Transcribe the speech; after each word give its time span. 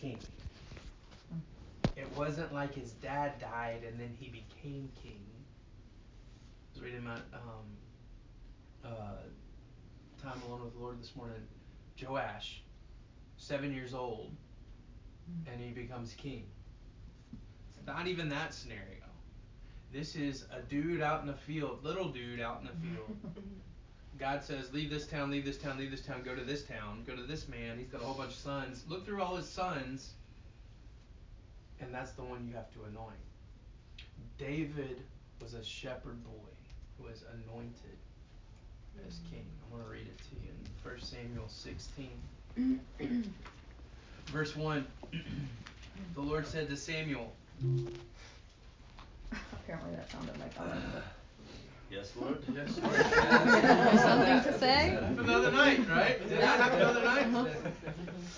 king. 0.00 0.18
It 1.96 2.08
wasn't 2.16 2.52
like 2.54 2.74
his 2.74 2.92
dad 2.92 3.38
died 3.38 3.82
and 3.86 4.00
then 4.00 4.16
he 4.18 4.28
became 4.28 4.90
king. 5.02 5.26
I 6.12 6.74
was 6.74 6.82
reading 6.82 7.00
about 7.00 7.20
um, 7.34 7.66
uh, 8.84 10.22
Time 10.22 10.40
Alone 10.46 10.64
with 10.64 10.74
the 10.74 10.80
Lord 10.80 11.00
this 11.00 11.14
morning. 11.14 11.36
Joash, 12.00 12.62
seven 13.36 13.74
years 13.74 13.92
old, 13.92 14.32
and 15.46 15.60
he 15.60 15.70
becomes 15.70 16.14
king. 16.14 16.44
It's 17.68 17.86
not 17.86 18.06
even 18.06 18.30
that 18.30 18.54
scenario. 18.54 18.84
This 19.92 20.16
is 20.16 20.46
a 20.56 20.62
dude 20.62 21.02
out 21.02 21.20
in 21.20 21.26
the 21.26 21.34
field, 21.34 21.84
little 21.84 22.08
dude 22.08 22.40
out 22.40 22.60
in 22.60 22.68
the 22.68 22.86
field. 22.86 23.34
God 24.18 24.42
says, 24.44 24.72
Leave 24.72 24.90
this 24.90 25.06
town, 25.06 25.30
leave 25.30 25.44
this 25.44 25.56
town, 25.56 25.78
leave 25.78 25.90
this 25.90 26.02
town, 26.02 26.22
go 26.22 26.34
to 26.34 26.42
this 26.42 26.64
town, 26.64 27.04
go 27.06 27.16
to 27.16 27.22
this 27.22 27.48
man. 27.48 27.78
He's 27.78 27.88
got 27.88 28.02
a 28.02 28.04
whole 28.04 28.14
bunch 28.14 28.32
of 28.32 28.38
sons. 28.38 28.84
Look 28.88 29.06
through 29.06 29.22
all 29.22 29.36
his 29.36 29.48
sons, 29.48 30.10
and 31.80 31.94
that's 31.94 32.12
the 32.12 32.22
one 32.22 32.46
you 32.46 32.54
have 32.54 32.70
to 32.74 32.80
anoint. 32.90 33.16
David 34.38 35.00
was 35.40 35.54
a 35.54 35.64
shepherd 35.64 36.22
boy 36.24 36.50
who 36.98 37.04
was 37.04 37.24
anointed 37.32 37.96
as 39.06 39.14
mm. 39.14 39.30
king. 39.30 39.46
I'm 39.64 39.78
going 39.78 39.84
to 39.84 39.90
read 39.90 40.06
it 40.06 40.18
to 40.18 40.34
you 40.42 40.50
in 40.50 40.90
1 40.90 41.00
Samuel 41.00 41.48
16. 41.48 42.10
Verse 44.26 44.56
1 44.56 44.86
The 46.14 46.20
Lord 46.20 46.46
said 46.46 46.68
to 46.68 46.76
Samuel, 46.76 47.32
Apparently 49.52 49.94
that 49.96 50.10
sounded 50.10 50.38
like. 50.40 50.52
Yes, 51.90 52.12
Lord. 52.20 52.38
Yes, 52.54 52.78
Lord. 52.82 54.00
Something 54.00 54.52
to 54.52 54.58
say? 54.58 54.96
Another 55.18 55.50
night, 55.50 55.80
right? 55.88 56.28
Did 56.28 56.38
that 56.38 56.60
happen 56.60 56.80
another 56.80 57.04
night? 57.04 57.26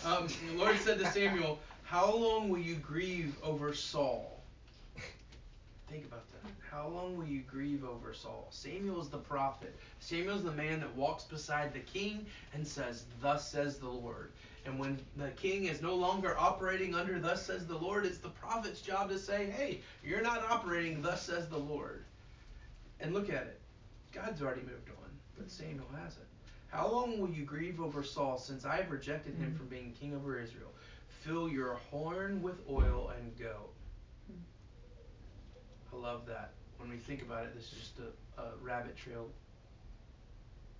Um, 0.06 0.26
the 0.26 0.58
Lord 0.58 0.78
said 0.78 0.98
to 1.00 1.06
Samuel, 1.12 1.60
How 1.82 2.14
long 2.14 2.48
will 2.48 2.58
you 2.58 2.76
grieve 2.76 3.36
over 3.42 3.74
Saul? 3.74 4.40
Think 5.90 6.06
about 6.06 6.24
that. 6.32 6.50
How 6.70 6.88
long 6.88 7.18
will 7.18 7.26
you 7.26 7.42
grieve 7.42 7.84
over 7.84 8.14
Saul? 8.14 8.48
Samuel's 8.50 9.10
the 9.10 9.18
prophet. 9.18 9.76
Samuel's 10.00 10.42
the 10.42 10.52
man 10.52 10.80
that 10.80 10.94
walks 10.96 11.24
beside 11.24 11.74
the 11.74 11.80
king 11.80 12.24
and 12.54 12.66
says, 12.66 13.04
Thus 13.20 13.50
says 13.50 13.76
the 13.76 13.88
Lord. 13.88 14.32
And 14.64 14.78
when 14.78 14.98
the 15.18 15.28
king 15.30 15.64
is 15.64 15.82
no 15.82 15.94
longer 15.94 16.34
operating 16.38 16.94
under 16.94 17.18
Thus 17.18 17.44
says 17.44 17.66
the 17.66 17.76
Lord, 17.76 18.06
it's 18.06 18.18
the 18.18 18.30
prophet's 18.30 18.80
job 18.80 19.10
to 19.10 19.18
say, 19.18 19.50
Hey, 19.50 19.80
you're 20.02 20.22
not 20.22 20.42
operating 20.48 21.02
Thus 21.02 21.20
says 21.20 21.48
the 21.48 21.58
Lord. 21.58 22.04
And 23.02 23.12
look 23.12 23.28
at 23.28 23.42
it. 23.42 23.60
God's 24.12 24.40
already 24.40 24.60
moved 24.60 24.88
on, 24.90 25.10
but 25.36 25.50
Samuel 25.50 25.88
hasn't. 26.02 26.26
How 26.68 26.90
long 26.90 27.18
will 27.20 27.28
you 27.28 27.44
grieve 27.44 27.80
over 27.80 28.02
Saul 28.02 28.38
since 28.38 28.64
I 28.64 28.76
have 28.76 28.90
rejected 28.90 29.34
him 29.34 29.50
hmm. 29.50 29.56
from 29.56 29.66
being 29.66 29.92
king 29.98 30.14
over 30.14 30.40
Israel? 30.40 30.70
Fill 31.24 31.48
your 31.48 31.74
horn 31.90 32.40
with 32.42 32.56
oil 32.70 33.12
and 33.18 33.36
go. 33.38 33.56
I 35.92 35.96
love 35.96 36.26
that. 36.26 36.52
When 36.78 36.88
we 36.88 36.96
think 36.96 37.22
about 37.22 37.44
it, 37.44 37.54
this 37.54 37.64
is 37.64 37.78
just 37.78 37.98
a, 37.98 38.40
a 38.40 38.46
rabbit 38.62 38.96
trail. 38.96 39.28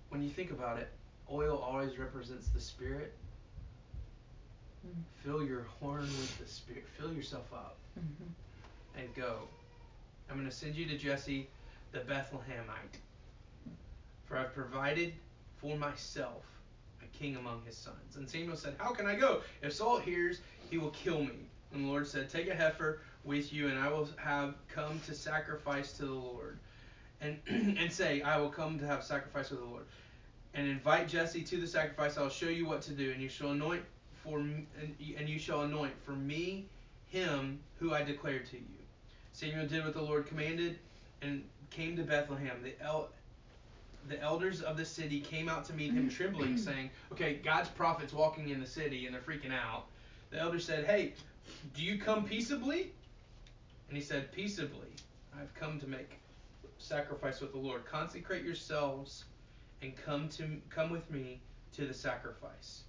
When 0.09 0.23
you 0.23 0.29
think 0.29 0.51
about 0.51 0.79
it, 0.79 0.89
oil 1.31 1.57
always 1.57 1.99
represents 1.99 2.49
the 2.49 2.59
spirit. 2.59 3.13
Hmm. 4.85 5.01
Fill 5.23 5.43
your 5.43 5.65
horn 5.79 6.01
with 6.01 6.39
the 6.39 6.47
spirit. 6.47 6.85
Fill 6.97 7.13
yourself 7.13 7.51
up 7.53 7.77
mm-hmm. 7.99 8.99
and 8.99 9.13
go. 9.13 9.39
I'm 10.29 10.37
going 10.37 10.49
to 10.49 10.55
send 10.55 10.75
you 10.75 10.87
to 10.87 10.97
Jesse 10.97 11.47
the 11.93 11.99
Bethlehemite. 11.99 12.99
For 14.25 14.37
I've 14.37 14.53
provided 14.53 15.13
for 15.57 15.77
myself 15.77 16.43
a 17.01 17.17
king 17.17 17.37
among 17.37 17.61
his 17.65 17.77
sons. 17.77 18.17
And 18.17 18.29
Samuel 18.29 18.57
said, 18.57 18.75
How 18.77 18.91
can 18.91 19.05
I 19.05 19.15
go? 19.15 19.41
If 19.61 19.73
Saul 19.73 19.99
hears, 19.99 20.41
he 20.69 20.77
will 20.77 20.89
kill 20.89 21.21
me. 21.21 21.47
And 21.71 21.85
the 21.85 21.87
Lord 21.87 22.07
said, 22.07 22.29
Take 22.29 22.49
a 22.49 22.55
heifer 22.55 22.99
with 23.23 23.53
you, 23.53 23.69
and 23.69 23.77
I 23.77 23.89
will 23.89 24.09
have 24.17 24.55
come 24.67 24.99
to 25.05 25.13
sacrifice 25.13 25.93
to 25.93 26.05
the 26.05 26.13
Lord. 26.13 26.57
And, 27.21 27.39
and 27.47 27.91
say, 27.91 28.21
I 28.21 28.37
will 28.37 28.49
come 28.49 28.77
to 28.79 28.85
have 28.85 29.03
sacrifice 29.03 29.51
with 29.51 29.59
the 29.59 29.65
Lord. 29.65 29.85
And 30.55 30.67
invite 30.67 31.07
Jesse 31.07 31.41
to 31.43 31.57
the 31.57 31.67
sacrifice. 31.67 32.17
I'll 32.17 32.29
show 32.29 32.49
you 32.49 32.65
what 32.65 32.81
to 32.83 32.91
do. 32.91 33.11
And 33.11 33.21
you 33.21 33.29
shall 33.29 33.51
anoint 33.51 33.83
for 34.23 34.39
me, 34.39 34.65
and, 35.17 35.29
you 35.29 35.39
shall 35.39 35.61
anoint 35.61 35.93
for 36.03 36.11
me 36.11 36.65
him 37.07 37.59
who 37.79 37.93
I 37.93 38.03
declared 38.03 38.45
to 38.47 38.57
you. 38.57 38.63
Samuel 39.33 39.67
did 39.67 39.83
what 39.83 39.93
the 39.93 40.01
Lord 40.01 40.27
commanded 40.27 40.79
and 41.23 41.43
came 41.69 41.95
to 41.97 42.03
Bethlehem. 42.03 42.57
The 42.63 42.79
el- 42.81 43.09
the 44.09 44.21
elders 44.21 44.61
of 44.61 44.75
the 44.75 44.83
city 44.83 45.21
came 45.21 45.47
out 45.47 45.63
to 45.65 45.73
meet 45.73 45.93
him 45.93 46.09
trembling, 46.09 46.57
saying, 46.69 46.89
Okay, 47.11 47.39
God's 47.43 47.69
prophet's 47.69 48.13
walking 48.13 48.49
in 48.49 48.59
the 48.59 48.67
city 48.67 49.05
and 49.05 49.15
they're 49.15 49.21
freaking 49.21 49.53
out. 49.53 49.85
The 50.29 50.39
elders 50.39 50.65
said, 50.65 50.85
Hey, 50.85 51.13
do 51.73 51.81
you 51.81 51.97
come 51.97 52.25
peaceably? 52.25 52.91
And 53.87 53.97
he 53.97 54.03
said, 54.03 54.31
Peaceably. 54.31 54.89
I've 55.39 55.53
come 55.55 55.79
to 55.79 55.87
make 55.87 56.19
sacrifice 56.77 57.41
with 57.41 57.53
the 57.53 57.57
Lord. 57.57 57.85
Consecrate 57.85 58.43
yourselves 58.43 59.25
and 59.81 59.93
come 59.95 60.29
to 60.29 60.45
come 60.69 60.89
with 60.89 61.09
me 61.09 61.41
to 61.75 61.85
the 61.85 61.93
sacrifice. 61.93 62.83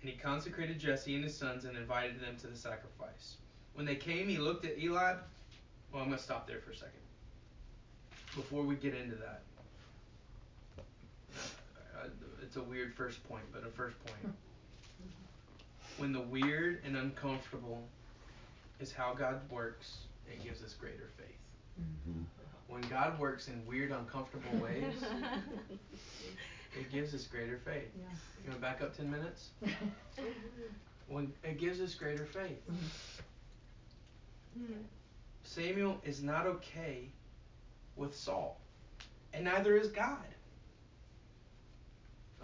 And 0.00 0.10
he 0.10 0.16
consecrated 0.16 0.78
Jesse 0.78 1.14
and 1.14 1.24
his 1.24 1.36
sons 1.36 1.64
and 1.64 1.76
invited 1.76 2.20
them 2.20 2.36
to 2.42 2.46
the 2.46 2.56
sacrifice. 2.56 3.36
When 3.74 3.86
they 3.86 3.96
came, 3.96 4.28
he 4.28 4.38
looked 4.38 4.64
at 4.64 4.78
Eliab. 4.78 5.18
Well, 5.92 6.02
I'm 6.02 6.08
going 6.08 6.18
to 6.18 6.22
stop 6.22 6.46
there 6.46 6.60
for 6.60 6.72
a 6.72 6.76
second. 6.76 7.03
Before 8.34 8.62
we 8.64 8.74
get 8.74 8.94
into 8.94 9.16
that, 9.16 9.42
uh, 10.78 12.08
it's 12.42 12.56
a 12.56 12.62
weird 12.62 12.94
first 12.94 13.26
point, 13.28 13.44
but 13.52 13.64
a 13.64 13.70
first 13.70 13.96
point. 14.04 14.34
When 15.98 16.12
the 16.12 16.20
weird 16.20 16.80
and 16.84 16.96
uncomfortable 16.96 17.82
is 18.80 18.92
how 18.92 19.14
God 19.14 19.40
works, 19.50 19.98
it 20.30 20.42
gives 20.42 20.62
us 20.64 20.74
greater 20.74 21.10
faith. 21.16 21.38
Mm-hmm. 21.80 22.22
When 22.66 22.82
God 22.82 23.18
works 23.20 23.48
in 23.48 23.64
weird, 23.66 23.92
uncomfortable 23.92 24.58
ways, 24.58 24.94
it 26.78 26.90
gives 26.90 27.14
us 27.14 27.26
greater 27.26 27.60
faith. 27.64 27.90
Yeah. 27.96 28.04
You 28.42 28.50
want 28.50 28.54
to 28.54 28.60
back 28.60 28.82
up 28.82 28.96
10 28.96 29.10
minutes? 29.10 29.50
When 31.06 31.30
it 31.42 31.60
gives 31.60 31.82
us 31.82 31.94
greater 31.94 32.24
faith. 32.24 32.62
Samuel 35.42 36.00
is 36.02 36.22
not 36.22 36.46
okay 36.46 37.10
with 37.96 38.14
Saul, 38.16 38.60
and 39.32 39.44
neither 39.44 39.76
is 39.76 39.88
God. 39.88 40.24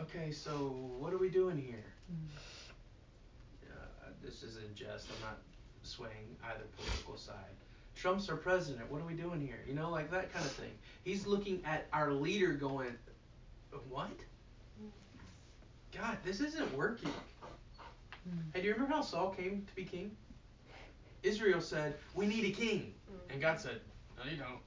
Okay, 0.00 0.30
so 0.30 0.50
what 0.98 1.12
are 1.12 1.18
we 1.18 1.28
doing 1.28 1.58
here? 1.58 1.84
Mm. 2.10 3.70
Uh, 3.70 4.08
this 4.24 4.42
is 4.42 4.56
in 4.56 4.74
jest. 4.74 5.08
I'm 5.14 5.28
not 5.28 5.38
swaying 5.82 6.36
either 6.44 6.64
political 6.76 7.16
side. 7.16 7.34
Trump's 7.94 8.30
our 8.30 8.36
president. 8.36 8.90
What 8.90 9.02
are 9.02 9.06
we 9.06 9.14
doing 9.14 9.40
here? 9.40 9.60
You 9.68 9.74
know, 9.74 9.90
like 9.90 10.10
that 10.10 10.32
kind 10.32 10.44
of 10.44 10.52
thing. 10.52 10.70
He's 11.04 11.26
looking 11.26 11.62
at 11.66 11.86
our 11.92 12.12
leader 12.12 12.52
going, 12.52 12.94
What? 13.88 14.08
God, 15.94 16.16
this 16.24 16.40
isn't 16.40 16.74
working. 16.74 17.10
Mm. 18.28 18.38
Hey, 18.54 18.62
do 18.62 18.68
you 18.68 18.72
remember 18.72 18.94
how 18.94 19.02
Saul 19.02 19.30
came 19.30 19.66
to 19.66 19.74
be 19.74 19.84
king? 19.84 20.16
Israel 21.22 21.60
said, 21.60 21.96
We 22.14 22.26
need 22.26 22.44
a 22.44 22.52
king. 22.52 22.94
Mm. 23.10 23.32
And 23.32 23.42
God 23.42 23.60
said, 23.60 23.80
No, 24.16 24.30
you 24.30 24.38
don't. 24.38 24.60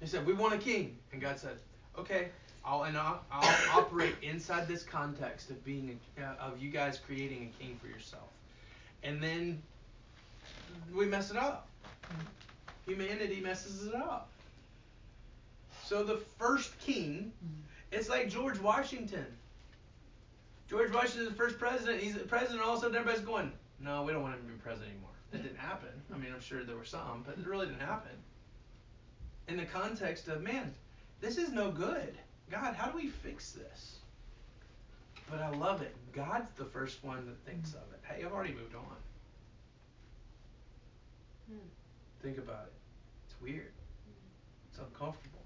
He 0.00 0.06
said, 0.06 0.26
We 0.26 0.32
want 0.32 0.54
a 0.54 0.58
king. 0.58 0.98
And 1.12 1.20
God 1.20 1.38
said, 1.38 1.56
Okay, 1.98 2.28
I'll 2.64 2.84
and 2.84 2.96
I'll, 2.96 3.22
I'll 3.30 3.78
operate 3.80 4.14
inside 4.22 4.66
this 4.66 4.82
context 4.82 5.50
of 5.50 5.64
being 5.64 5.98
a, 6.18 6.22
uh, 6.22 6.34
of 6.40 6.62
you 6.62 6.70
guys 6.70 6.98
creating 7.04 7.52
a 7.52 7.62
king 7.62 7.78
for 7.80 7.88
yourself. 7.88 8.28
And 9.02 9.22
then 9.22 9.62
we 10.94 11.06
mess 11.06 11.30
it 11.30 11.36
up. 11.36 11.68
Humanity 12.86 13.40
messes 13.40 13.86
it 13.86 13.94
up. 13.94 14.28
So 15.84 16.02
the 16.02 16.20
first 16.38 16.78
king, 16.80 17.32
it's 17.92 18.08
like 18.08 18.28
George 18.28 18.58
Washington. 18.58 19.26
George 20.68 20.92
Washington 20.92 21.22
is 21.22 21.28
the 21.28 21.34
first 21.34 21.58
president. 21.58 22.02
He's 22.02 22.14
the 22.14 22.20
president. 22.20 22.62
All 22.62 22.72
of 22.72 22.78
a 22.78 22.80
sudden, 22.80 22.96
everybody's 22.96 23.24
going, 23.24 23.52
"No, 23.80 24.02
we 24.02 24.12
don't 24.12 24.22
want 24.22 24.34
him 24.34 24.46
to 24.46 24.52
be 24.52 24.58
president 24.58 24.92
anymore." 24.92 25.10
That 25.30 25.42
didn't 25.42 25.58
happen. 25.58 25.90
I 26.12 26.16
mean, 26.16 26.32
I'm 26.32 26.40
sure 26.40 26.64
there 26.64 26.76
were 26.76 26.84
some, 26.84 27.22
but 27.26 27.38
it 27.38 27.46
really 27.46 27.66
didn't 27.66 27.82
happen. 27.82 28.12
In 29.48 29.56
the 29.56 29.64
context 29.64 30.28
of, 30.28 30.42
man, 30.42 30.72
this 31.20 31.38
is 31.38 31.52
no 31.52 31.70
good. 31.70 32.14
God, 32.50 32.74
how 32.74 32.90
do 32.90 32.96
we 32.96 33.08
fix 33.08 33.52
this? 33.52 33.98
But 35.30 35.40
I 35.40 35.50
love 35.50 35.82
it. 35.82 35.94
God's 36.12 36.50
the 36.56 36.64
first 36.64 37.02
one 37.02 37.26
that 37.26 37.50
thinks 37.50 37.70
of 37.70 37.82
it. 37.92 38.00
Hey, 38.02 38.24
I've 38.24 38.32
already 38.32 38.54
moved 38.54 38.74
on. 38.74 38.96
Hmm. 41.48 41.58
Think 42.22 42.38
about 42.38 42.66
it. 42.66 42.72
It's 43.26 43.40
weird. 43.40 43.72
It's 44.70 44.78
uncomfortable. 44.78 45.40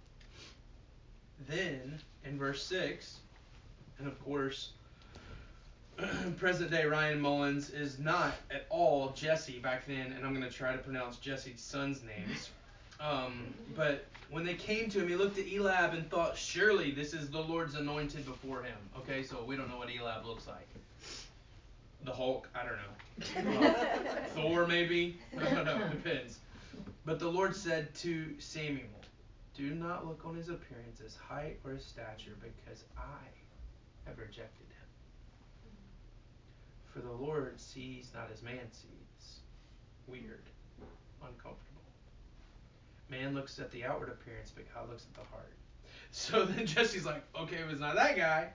Then, 1.48 1.98
in 2.24 2.38
verse 2.38 2.64
6, 2.64 3.18
and 3.98 4.08
of 4.08 4.22
course, 4.24 4.70
present 6.38 6.70
day 6.70 6.84
Ryan 6.84 7.20
Mullins 7.20 7.70
is 7.70 7.98
not 7.98 8.34
at 8.50 8.66
all 8.70 9.10
Jesse 9.10 9.58
back 9.58 9.86
then, 9.86 10.12
and 10.12 10.24
I'm 10.24 10.34
going 10.34 10.48
to 10.48 10.54
try 10.54 10.72
to 10.72 10.78
pronounce 10.78 11.16
Jesse's 11.18 11.60
son's 11.60 12.02
names. 12.02 12.50
Um, 13.00 13.54
but 13.76 14.06
when 14.30 14.44
they 14.44 14.54
came 14.54 14.90
to 14.90 15.00
him, 15.00 15.08
he 15.08 15.16
looked 15.16 15.38
at 15.38 15.46
Elab 15.46 15.94
and 15.94 16.08
thought, 16.10 16.36
surely 16.36 16.90
this 16.90 17.14
is 17.14 17.30
the 17.30 17.40
Lord's 17.40 17.74
anointed 17.74 18.26
before 18.26 18.62
him. 18.62 18.76
Okay, 18.98 19.22
so 19.22 19.42
we 19.44 19.56
don't 19.56 19.68
know 19.68 19.78
what 19.78 19.88
Elab 19.88 20.24
looks 20.26 20.46
like. 20.46 20.66
the 22.04 22.12
Hulk. 22.12 22.48
I 22.54 22.64
don't 22.64 23.52
know. 23.54 23.68
Uh, 23.68 23.74
Thor, 24.34 24.66
maybe. 24.66 25.18
I 25.38 25.54
don't 25.54 25.64
know. 25.64 25.88
Depends. 25.88 26.38
But 27.04 27.18
the 27.18 27.28
Lord 27.28 27.54
said 27.56 27.94
to 27.96 28.34
Samuel, 28.38 28.84
Do 29.56 29.74
not 29.74 30.06
look 30.06 30.20
on 30.24 30.34
his 30.34 30.48
appearance, 30.48 31.00
his 31.02 31.16
height, 31.16 31.58
or 31.64 31.72
his 31.72 31.84
stature, 31.84 32.36
because 32.40 32.84
I 32.96 33.24
have 34.06 34.18
rejected 34.18 34.66
him. 34.68 34.88
For 36.92 37.00
the 37.00 37.12
Lord 37.12 37.58
sees 37.60 38.10
not 38.14 38.30
as 38.32 38.42
man 38.42 38.70
sees. 38.72 39.40
Weird. 40.06 40.42
Uncomfortable. 41.22 41.77
Man 43.10 43.34
looks 43.34 43.58
at 43.58 43.70
the 43.70 43.84
outward 43.84 44.08
appearance, 44.10 44.52
but 44.54 44.64
God 44.74 44.88
looks 44.88 45.04
at 45.04 45.14
the 45.14 45.28
heart. 45.30 45.52
So 46.10 46.46
then 46.46 46.64
Jesse's 46.64 47.04
like, 47.04 47.22
okay, 47.38 47.56
it 47.56 47.68
was 47.70 47.80
not 47.80 47.94
that 47.96 48.16
guy. 48.16 48.48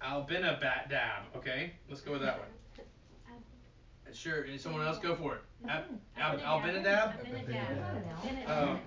Albinabat 0.00 0.88
Dab. 0.88 1.24
Okay, 1.34 1.72
let's 1.88 2.00
go 2.00 2.12
with 2.12 2.22
that 2.22 2.38
one. 2.38 2.48
Sure. 4.12 4.42
And 4.44 4.58
someone 4.58 4.86
else 4.86 4.98
go 4.98 5.14
for 5.14 5.34
it. 5.34 5.42
Ab, 5.68 5.84
Ab, 6.16 6.38
Albinadab. 6.40 7.12
Um, 8.48 8.80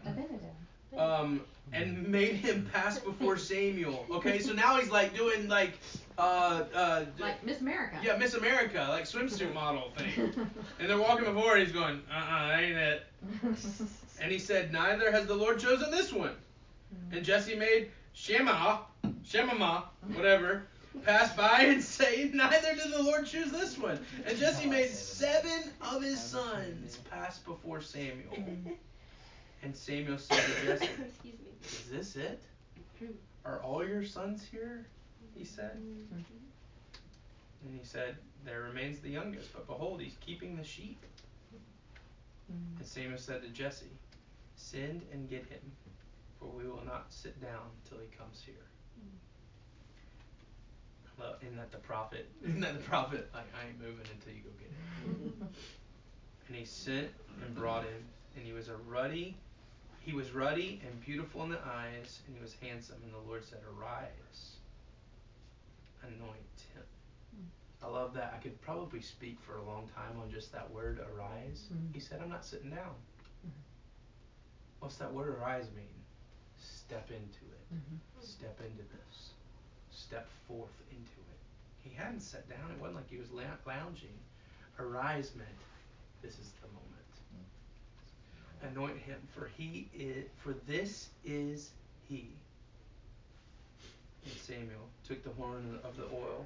um, 0.97 1.41
and 1.73 2.07
made 2.07 2.35
him 2.35 2.68
pass 2.73 2.97
before 3.00 3.38
Samuel. 3.51 4.06
Okay, 4.09 4.39
so 4.39 4.53
now 4.53 4.79
he's 4.79 4.89
like 4.89 5.15
doing 5.15 5.47
like, 5.47 5.77
uh, 6.21 6.63
uh, 6.73 7.06
Like 7.19 7.44
Miss 7.44 7.62
America. 7.62 7.97
yeah, 8.03 8.15
Miss 8.18 8.33
America, 8.35 8.85
like 8.89 9.06
swimsuit 9.06 9.53
model 9.62 9.91
thing. 9.97 10.33
And 10.79 10.89
they're 10.89 10.97
walking 10.97 11.25
before, 11.25 11.56
and 11.56 11.65
he's 11.65 11.73
going, 11.73 12.01
uh, 12.12 12.15
uh 12.15 12.47
that 12.50 12.63
ain't 12.63 12.77
it. 12.77 13.03
And 14.21 14.31
he 14.31 14.38
said, 14.38 14.71
Neither 14.71 15.12
has 15.12 15.25
the 15.25 15.33
Lord 15.33 15.59
chosen 15.59 15.89
this 15.89 16.13
one. 16.13 16.35
And 17.12 17.25
Jesse 17.25 17.56
made 17.56 17.89
Shema, 18.13 18.81
Shemama, 19.25 19.85
whatever, 20.13 20.68
pass 21.03 21.35
by 21.35 21.62
and 21.62 21.81
say, 21.97 22.29
Neither 22.31 22.75
did 22.75 22.94
the 22.94 23.01
Lord 23.01 23.25
choose 23.25 23.51
this 23.51 23.79
one. 23.79 24.00
And 24.27 24.38
Jesse 24.38 24.69
made 24.69 24.89
seven 24.89 25.71
of 25.81 26.03
his 26.03 26.21
sons 26.21 27.00
pass 27.09 27.39
before 27.39 27.81
Samuel. 27.81 28.38
And 29.63 29.75
Samuel 29.75 30.19
said 30.19 30.38
to 30.38 30.65
Jesse, 30.68 30.85
Excuse 30.85 31.39
me. 31.39 31.51
Is 31.63 31.89
this 31.91 32.15
it? 32.15 32.41
Are 33.44 33.59
all 33.63 33.83
your 33.83 34.06
sons 34.06 34.45
here? 34.51 34.85
He 35.36 35.45
said. 35.45 35.78
Mm-hmm. 35.78 36.22
And 37.66 37.80
he 37.80 37.86
said, 37.86 38.18
There 38.45 38.62
remains 38.62 39.00
the 39.00 39.10
youngest, 39.10 39.54
but 39.54 39.68
behold, 39.68 40.01
he's 40.01 40.16
keeping 40.19 40.56
the 40.57 40.63
sheep. 40.63 41.04
Mm-hmm. 42.51 42.78
And 42.80 42.88
Samuel 42.88 43.18
said 43.18 43.42
to 43.44 43.50
Jesse, 43.50 43.86
Send 44.56 45.04
and 45.12 45.30
get 45.30 45.45
him, 45.45 45.62
for 46.39 46.45
we 46.45 46.68
will 46.68 46.83
not 46.86 47.06
sit 47.10 47.39
down 47.42 47.69
till 47.88 48.00
he 48.00 48.07
comes 48.18 48.42
here. 48.45 48.56
Mm-hmm. 49.00 49.18
Well, 51.22 51.36
isn't 51.42 51.57
that 51.57 51.72
the 51.72 51.78
prophet? 51.78 52.28
Isn't 52.44 52.62
that 52.62 52.74
the 52.74 52.83
prophet? 52.83 53.30
Like, 53.33 53.45
I 53.60 53.68
ain't 53.68 53.80
moving 53.80 54.06
until 54.12 54.33
you 54.33 54.42
go 54.42 54.50
get 54.60 54.72
him. 55.06 55.48
and 56.48 56.56
he 56.56 56.66
sent 56.66 57.10
and 57.45 57.56
brought 57.56 57.83
him, 57.83 58.04
and 58.36 58.45
he 58.45 58.54
was 58.54 58.69
a 58.69 58.75
ruddy, 58.88 59.36
he 60.01 60.13
was 60.13 60.31
ruddy 60.31 60.81
and 60.86 61.00
beautiful 61.01 61.44
in 61.44 61.50
the 61.50 61.60
eyes, 61.60 62.22
and 62.25 62.36
he 62.36 62.42
was 62.42 62.56
handsome. 62.62 62.98
And 63.04 63.13
the 63.13 63.30
Lord 63.30 63.45
said, 63.45 63.60
Arise, 63.78 64.56
anoint 66.03 66.59
him. 66.74 66.83
I 67.83 67.88
love 67.88 68.13
that. 68.13 68.33
I 68.36 68.42
could 68.42 68.59
probably 68.62 69.01
speak 69.01 69.39
for 69.42 69.57
a 69.57 69.63
long 69.63 69.88
time 69.95 70.19
on 70.21 70.30
just 70.30 70.51
that 70.51 70.69
word 70.71 71.00
arise. 71.00 71.68
Mhm. 71.74 71.94
He 71.94 72.00
said, 72.00 72.21
I'm 72.21 72.30
not 72.30 72.45
sitting 72.45 72.69
down. 72.69 72.94
Hmm. 73.42 73.50
What's 74.80 74.98
that 74.98 75.12
word 75.12 75.30
arise 75.30 75.65
mean? 75.75 76.03
Step 76.57 77.09
into 77.09 77.45
it. 77.45 77.68
Hmm. 77.69 77.98
Step 78.19 78.59
into 78.62 78.83
this. 78.83 79.31
Step 79.92 80.27
forth 80.48 80.81
into 80.92 81.19
it. 81.31 81.39
He 81.83 81.89
hadn't 81.95 82.21
sat 82.21 82.47
down. 82.47 82.71
It 82.71 82.80
wasn't 82.80 82.97
like 82.97 83.09
he 83.09 83.18
was 83.18 83.31
lou- 83.31 83.44
lounging. 83.65 84.18
Arise 84.80 85.33
meant 85.36 85.50
this 86.21 86.38
is 86.38 86.51
the 86.62 86.68
moment. 86.68 87.12
Hmm. 87.31 88.68
Anoint 88.68 88.97
him, 89.00 89.19
for 89.33 89.47
he 89.57 89.89
is 89.94 90.25
for 90.38 90.54
this 90.68 91.09
is 91.25 91.71
he. 92.07 92.36
And 94.25 94.33
Samuel 94.33 94.88
took 95.07 95.23
the 95.23 95.31
horn 95.31 95.79
of 95.83 95.97
the 95.97 96.03
oil 96.06 96.45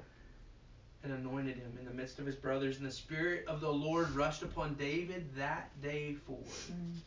and 1.02 1.12
anointed 1.12 1.56
him 1.56 1.76
in 1.78 1.84
the 1.84 1.92
midst 1.92 2.18
of 2.18 2.26
his 2.26 2.34
brothers, 2.34 2.78
and 2.78 2.86
the 2.86 2.92
Spirit 2.92 3.44
of 3.46 3.60
the 3.60 3.70
Lord 3.70 4.10
rushed 4.10 4.42
upon 4.42 4.74
David 4.74 5.26
that 5.36 5.70
day 5.82 6.14
forward. 6.14 6.44
Hmm. 6.66 6.98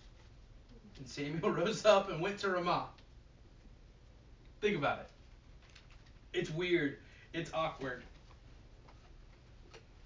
And 0.97 1.07
Samuel 1.07 1.51
rose 1.51 1.85
up 1.85 2.09
and 2.09 2.21
went 2.21 2.37
to 2.39 2.49
Ramah. 2.49 2.87
Think 4.61 4.77
about 4.77 4.99
it. 4.99 5.09
It's 6.33 6.49
weird. 6.49 6.97
It's 7.33 7.51
awkward. 7.53 8.03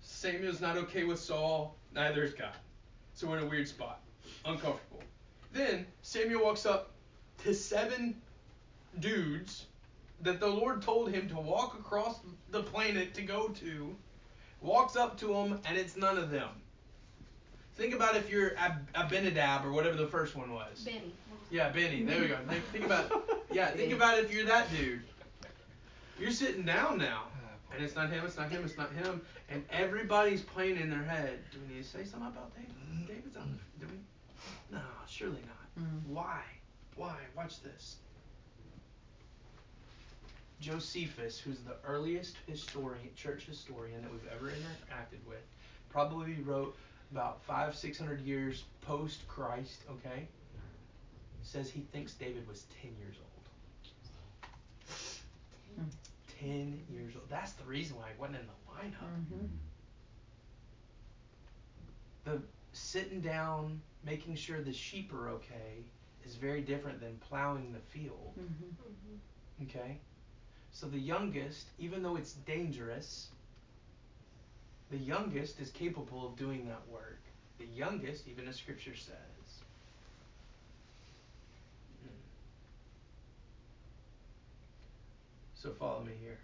Samuel's 0.01 0.62
not 0.62 0.77
okay 0.77 1.04
with 1.04 1.19
Saul, 1.19 1.75
neither 1.94 2.24
is 2.24 2.33
God. 2.33 2.56
So 3.13 3.27
we're 3.27 3.39
in 3.39 3.44
a 3.44 3.48
weird 3.48 3.68
spot. 3.68 4.01
Uncomfortable. 4.45 5.04
Then 5.51 5.86
Samuel 6.01 6.44
walks 6.44 6.65
up 6.65 6.92
to 7.44 7.54
seven 7.54 8.21
dudes 9.00 9.65
that 10.21 10.39
the 10.39 10.48
Lord 10.48 10.81
told 10.81 11.12
him 11.12 11.27
to 11.30 11.36
walk 11.36 11.77
across 11.80 12.19
the 12.51 12.63
planet 12.63 13.13
to 13.15 13.21
go 13.21 13.50
to. 13.50 13.95
Walks 14.62 14.95
up 14.95 15.19
to 15.19 15.33
him, 15.33 15.60
and 15.65 15.77
it's 15.77 15.98
none 15.98 16.18
of 16.18 16.31
them. 16.31 16.50
Think 17.75 17.94
about 17.94 18.15
if 18.15 18.30
you're 18.30 18.56
Ab- 18.57 18.88
Abinadab 18.95 19.65
or 19.65 19.71
whatever 19.71 19.98
the 19.98 20.07
first 20.07 20.36
one 20.36 20.54
was. 20.54 20.80
Benny. 20.86 21.13
Yeah, 21.50 21.69
Benny. 21.69 22.04
There 22.04 22.21
we 22.21 22.27
go. 22.27 22.38
Think, 22.48 22.63
think 22.71 22.86
about 22.86 23.12
yeah. 23.51 23.71
Think 23.71 23.94
about 23.94 24.19
if 24.19 24.33
you're 24.33 24.45
that 24.45 24.68
dude. 24.71 25.01
You're 26.19 26.31
sitting 26.31 26.63
down 26.63 26.98
now, 26.98 27.24
and 27.74 27.83
it's 27.83 27.95
not 27.95 28.10
him. 28.10 28.24
It's 28.25 28.38
not 28.38 28.50
him. 28.50 28.63
It's 28.63 28.77
not 28.77 28.92
him. 28.94 29.21
And 29.50 29.63
everybody's 29.71 30.42
playing 30.42 30.77
in 30.80 30.89
their 30.89 31.04
head. 31.04 31.39
Do 31.51 31.60
we 31.68 31.75
need 31.75 31.83
to 31.83 31.89
say 31.89 32.04
something 32.06 32.30
about 32.30 32.51
David? 32.56 33.07
David's 33.07 33.36
on. 33.36 33.60
Do 33.80 33.88
we? 33.88 34.75
No, 34.75 34.81
surely 35.07 35.42
not. 35.45 35.83
Mm-hmm. 35.83 36.13
Why? 36.13 36.42
Why? 36.95 37.15
Watch 37.36 37.62
this. 37.63 37.98
Josephus, 40.63 41.38
who's 41.38 41.60
the 41.60 41.75
earliest 41.86 42.38
historian, 42.48 43.10
church 43.18 43.45
historian 43.45 44.01
that 44.01 44.10
we've 44.10 44.31
ever 44.33 44.48
interacted 44.48 45.19
with, 45.27 45.44
probably 45.89 46.36
wrote 46.45 46.74
about 47.12 47.44
five, 47.44 47.75
six 47.75 48.00
hundred 48.00 48.21
years 48.21 48.63
post 48.81 49.27
Christ. 49.27 49.81
Okay, 49.92 50.25
says 51.42 51.69
he 51.69 51.81
thinks 51.92 52.13
David 52.13 52.48
was 52.48 52.63
ten 52.81 52.95
years 52.98 53.18
old. 55.77 55.88
Ten 56.39 56.81
years 56.89 57.13
old. 57.15 57.30
That's 57.30 57.51
the 57.54 57.65
reason 57.65 57.98
why 57.98 58.07
he 58.13 58.19
wasn't 58.19 58.39
in 58.39 58.45
the 58.48 58.54
lineup. 58.71 59.12
Mm-hmm. 59.19 59.45
The 62.24 62.41
sitting 62.72 63.20
down, 63.20 63.82
making 64.05 64.36
sure 64.36 64.62
the 64.62 64.72
sheep 64.72 65.13
are 65.13 65.27
okay, 65.29 65.84
is 66.25 66.36
very 66.36 66.62
different 66.62 67.01
than 67.01 67.17
plowing 67.29 67.74
the 67.74 67.79
field. 67.79 68.34
Mm-hmm. 68.39 68.63
Mm-hmm. 68.63 69.63
Okay? 69.65 70.00
So 70.74 70.88
the 70.88 71.00
youngest, 71.00 71.68
even 71.77 72.01
though 72.01 72.15
it's 72.15 72.34
dangerous, 72.34 73.27
the 74.89 74.98
youngest 74.98 75.60
is 75.60 75.70
capable 75.70 76.25
of 76.27 76.36
doing 76.36 76.68
that 76.68 76.82
work. 76.92 77.20
The 77.60 77.65
youngest, 77.65 78.27
even 78.27 78.48
as 78.48 78.56
scripture 78.56 78.96
says. 78.96 79.13
Mm. 82.03 82.10
So 85.56 85.72
follow 85.80 86.01
me 86.01 86.13
here. 86.22 86.39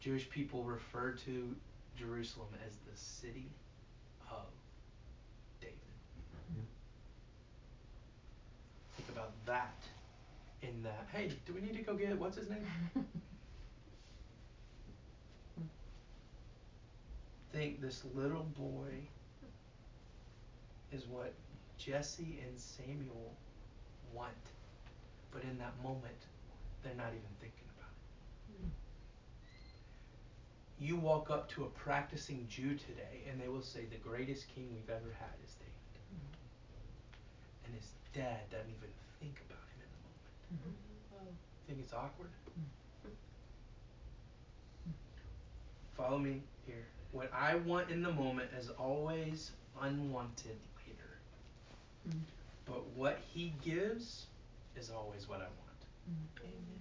Jewish 0.00 0.28
people 0.30 0.62
refer 0.64 1.12
to 1.26 1.54
Jerusalem 1.98 2.48
as 2.66 2.72
the 2.90 2.98
city 2.98 3.48
of 4.30 4.46
David. 5.60 5.76
Think 8.96 9.08
about 9.10 9.32
that 9.44 9.74
in 10.66 10.82
that. 10.82 11.06
Hey, 11.12 11.30
do 11.46 11.52
we 11.54 11.60
need 11.60 11.76
to 11.76 11.82
go 11.82 11.94
get 11.94 12.18
what's 12.18 12.36
his 12.36 12.48
name? 12.50 12.66
Think 17.52 17.80
this 17.80 18.02
little 18.14 18.46
boy 18.58 19.08
is 20.92 21.06
what 21.06 21.32
Jesse 21.78 22.40
and 22.46 22.60
Samuel 22.60 23.32
want. 24.12 24.32
But 25.32 25.42
in 25.44 25.58
that 25.58 25.74
moment, 25.82 26.26
they're 26.82 26.94
not 26.96 27.08
even 27.08 27.22
thinking 27.40 27.68
about 27.76 27.90
it. 27.90 27.96
Hmm. 28.60 28.68
You 30.78 30.96
walk 30.96 31.30
up 31.30 31.48
to 31.50 31.64
a 31.64 31.68
practicing 31.68 32.46
Jew 32.48 32.74
today, 32.74 33.24
and 33.30 33.40
they 33.40 33.48
will 33.48 33.62
say, 33.62 33.86
The 33.90 33.96
greatest 34.08 34.48
king 34.54 34.68
we've 34.74 34.90
ever 34.90 35.14
had 35.18 35.34
is 35.46 35.54
David. 35.54 35.72
Hmm. 36.10 37.66
And 37.66 37.74
his 37.74 37.88
dad 38.14 38.50
doesn't 38.50 38.70
even 38.70 38.90
think 39.20 39.40
about 39.48 39.58
him 39.58 39.65
in 40.50 40.58
the 40.58 41.16
moment. 41.16 41.36
Think 41.66 41.80
it's 41.80 41.92
awkward? 41.92 42.30
Mm-hmm. 42.50 43.10
Follow 45.96 46.18
me 46.18 46.42
here. 46.66 46.84
What 47.12 47.30
I 47.32 47.56
want 47.56 47.90
in 47.90 48.02
the 48.02 48.12
moment 48.12 48.50
is 48.58 48.70
always 48.78 49.52
unwanted 49.80 50.56
later. 50.86 51.18
Mm-hmm. 52.08 52.18
But 52.66 52.86
what 52.94 53.20
he 53.32 53.52
gives 53.64 54.26
is 54.76 54.90
always 54.90 55.28
what 55.28 55.38
I 55.38 55.44
want. 55.44 55.80
Mm-hmm. 56.10 56.44
Amen. 56.44 56.76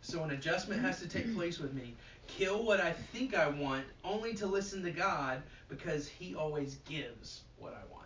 So 0.00 0.22
an 0.22 0.30
adjustment 0.32 0.82
has 0.82 1.00
to 1.00 1.08
take 1.08 1.34
place 1.36 1.58
with 1.58 1.72
me. 1.72 1.94
Kill 2.26 2.64
what 2.64 2.80
I 2.80 2.92
think 2.92 3.34
I 3.34 3.48
want, 3.48 3.84
only 4.02 4.34
to 4.34 4.46
listen 4.46 4.82
to 4.82 4.90
God 4.90 5.42
because 5.68 6.08
He 6.08 6.34
always 6.34 6.76
gives 6.88 7.42
what 7.58 7.72
I 7.72 7.92
want. 7.92 8.04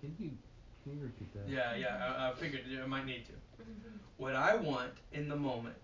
Can 0.00 0.14
you 0.18 0.30
can 0.86 0.98
you 0.98 1.02
repeat 1.02 1.32
that? 1.34 1.52
Yeah, 1.52 1.74
yeah, 1.74 2.14
I, 2.16 2.30
I 2.30 2.32
figured 2.34 2.62
I 2.80 2.86
might 2.86 3.06
need 3.06 3.26
to. 3.26 3.32
Mm-hmm. 3.32 3.96
What 4.18 4.36
I 4.36 4.54
want 4.54 4.92
in 5.12 5.28
the 5.28 5.34
moment 5.34 5.74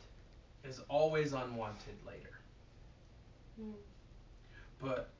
is 0.64 0.80
always 0.88 1.32
unwanted 1.32 1.96
later. 2.06 2.38
Mm. 3.60 3.72
But 4.80 5.10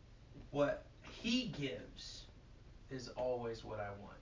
what 0.53 0.85
He 1.11 1.53
gives 1.59 2.23
is 2.93 3.09
always 3.17 3.65
what 3.65 3.81
I 3.81 3.89
want. 4.01 4.13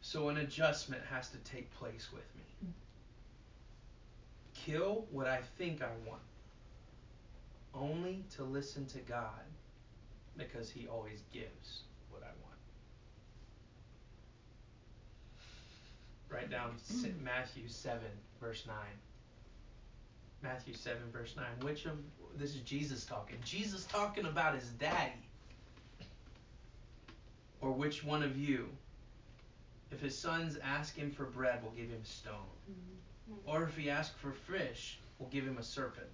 So 0.00 0.30
an 0.30 0.38
adjustment 0.38 1.02
has 1.08 1.28
to 1.28 1.38
take 1.38 1.72
place 1.74 2.08
with 2.12 2.24
me. 2.34 2.72
Kill 4.52 5.06
what 5.12 5.28
I 5.28 5.42
think 5.58 5.80
I 5.80 6.08
want, 6.08 6.22
only 7.72 8.24
to 8.34 8.42
listen 8.42 8.84
to 8.86 8.98
God 8.98 9.44
because 10.36 10.70
He 10.70 10.88
always 10.88 11.22
gives 11.32 11.82
what 12.10 12.22
I 12.22 12.32
want. 12.42 12.50
Write 16.30 16.50
down 16.50 16.72
mm. 16.92 17.22
Matthew 17.22 17.66
7, 17.66 18.00
verse 18.40 18.64
9. 18.66 18.76
Matthew 20.42 20.74
7, 20.74 20.98
verse 21.12 21.34
9. 21.36 21.44
Which 21.62 21.86
of, 21.86 21.98
this 22.38 22.54
is 22.54 22.60
Jesus 22.60 23.04
talking. 23.04 23.36
Jesus 23.44 23.84
talking 23.84 24.26
about 24.26 24.54
his 24.54 24.68
daddy. 24.70 25.12
Or 27.60 27.72
which 27.72 28.04
one 28.04 28.22
of 28.22 28.38
you, 28.38 28.68
if 29.90 30.00
his 30.00 30.16
sons 30.16 30.56
ask 30.62 30.96
him 30.96 31.10
for 31.10 31.24
bread, 31.24 31.62
will 31.62 31.72
give 31.72 31.90
him 31.90 32.00
a 32.02 32.06
stone? 32.06 32.34
Mm-hmm. 32.70 33.50
Or 33.50 33.64
if 33.64 33.76
he 33.76 33.90
asks 33.90 34.16
for 34.18 34.32
fish, 34.32 34.98
will 35.18 35.28
give 35.28 35.44
him 35.44 35.58
a 35.58 35.62
serpent? 35.62 36.06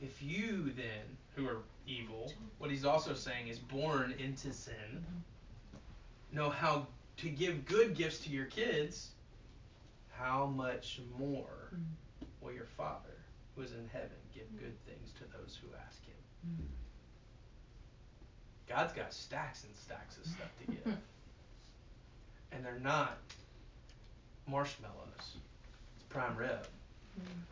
If 0.00 0.20
you 0.22 0.72
then, 0.76 1.16
who 1.36 1.46
are 1.46 1.58
evil, 1.86 2.32
what 2.58 2.70
he's 2.70 2.84
also 2.84 3.14
saying 3.14 3.48
is 3.48 3.58
born 3.58 4.14
into 4.18 4.52
sin, 4.52 4.74
mm-hmm. 4.94 6.36
know 6.36 6.50
how 6.50 6.86
to 7.20 7.28
give 7.28 7.66
good 7.66 7.94
gifts 7.94 8.18
to 8.20 8.30
your 8.30 8.46
kids, 8.46 9.10
how 10.16 10.46
much 10.46 11.00
more 11.18 11.72
mm. 11.74 11.82
will 12.40 12.52
your 12.52 12.66
Father 12.76 13.16
who 13.54 13.62
is 13.62 13.72
in 13.72 13.88
heaven 13.92 14.08
give 14.34 14.44
mm. 14.44 14.60
good 14.60 14.84
things 14.86 15.12
to 15.18 15.24
those 15.36 15.58
who 15.60 15.68
ask 15.86 16.02
him? 16.04 16.14
Mm. 16.48 16.66
God's 18.68 18.92
got 18.92 19.12
stacks 19.12 19.64
and 19.64 19.74
stacks 19.76 20.16
of 20.16 20.24
stuff 20.26 20.48
to 20.60 20.72
give. 20.72 20.86
and 22.52 22.64
they're 22.64 22.80
not 22.80 23.18
marshmallows. 24.46 25.36
It's 25.96 26.04
prime 26.08 26.36
rib. 26.36 26.66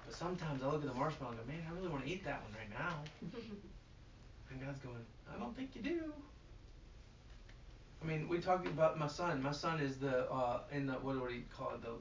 But 0.07 0.15
sometimes 0.15 0.63
I 0.63 0.67
look 0.67 0.83
at 0.83 0.89
the 0.89 0.95
marshmallow 0.95 1.33
and 1.33 1.41
go, 1.41 1.53
man, 1.53 1.63
I 1.69 1.75
really 1.75 1.89
want 1.89 2.05
to 2.05 2.11
eat 2.11 2.25
that 2.25 2.43
one 2.43 2.53
right 2.53 2.71
now. 2.71 3.31
And 4.51 4.65
God's 4.65 4.79
going, 4.79 4.97
I 5.31 5.39
don't 5.39 5.55
think 5.55 5.77
you 5.77 5.83
do. 5.83 6.01
I 8.02 8.07
mean, 8.07 8.28
we 8.28 8.38
talked 8.38 8.67
about 8.67 8.99
my 8.99 9.09
son. 9.09 9.43
My 9.43 9.52
son 9.52 9.81
is 9.81 9.97
the 9.97 10.31
uh, 10.31 10.61
in 10.73 10.87
the 10.87 10.95
what 10.95 11.28
do 11.28 11.35
you 11.35 11.43
call 11.57 11.73
it? 11.75 11.83
The 11.83 11.93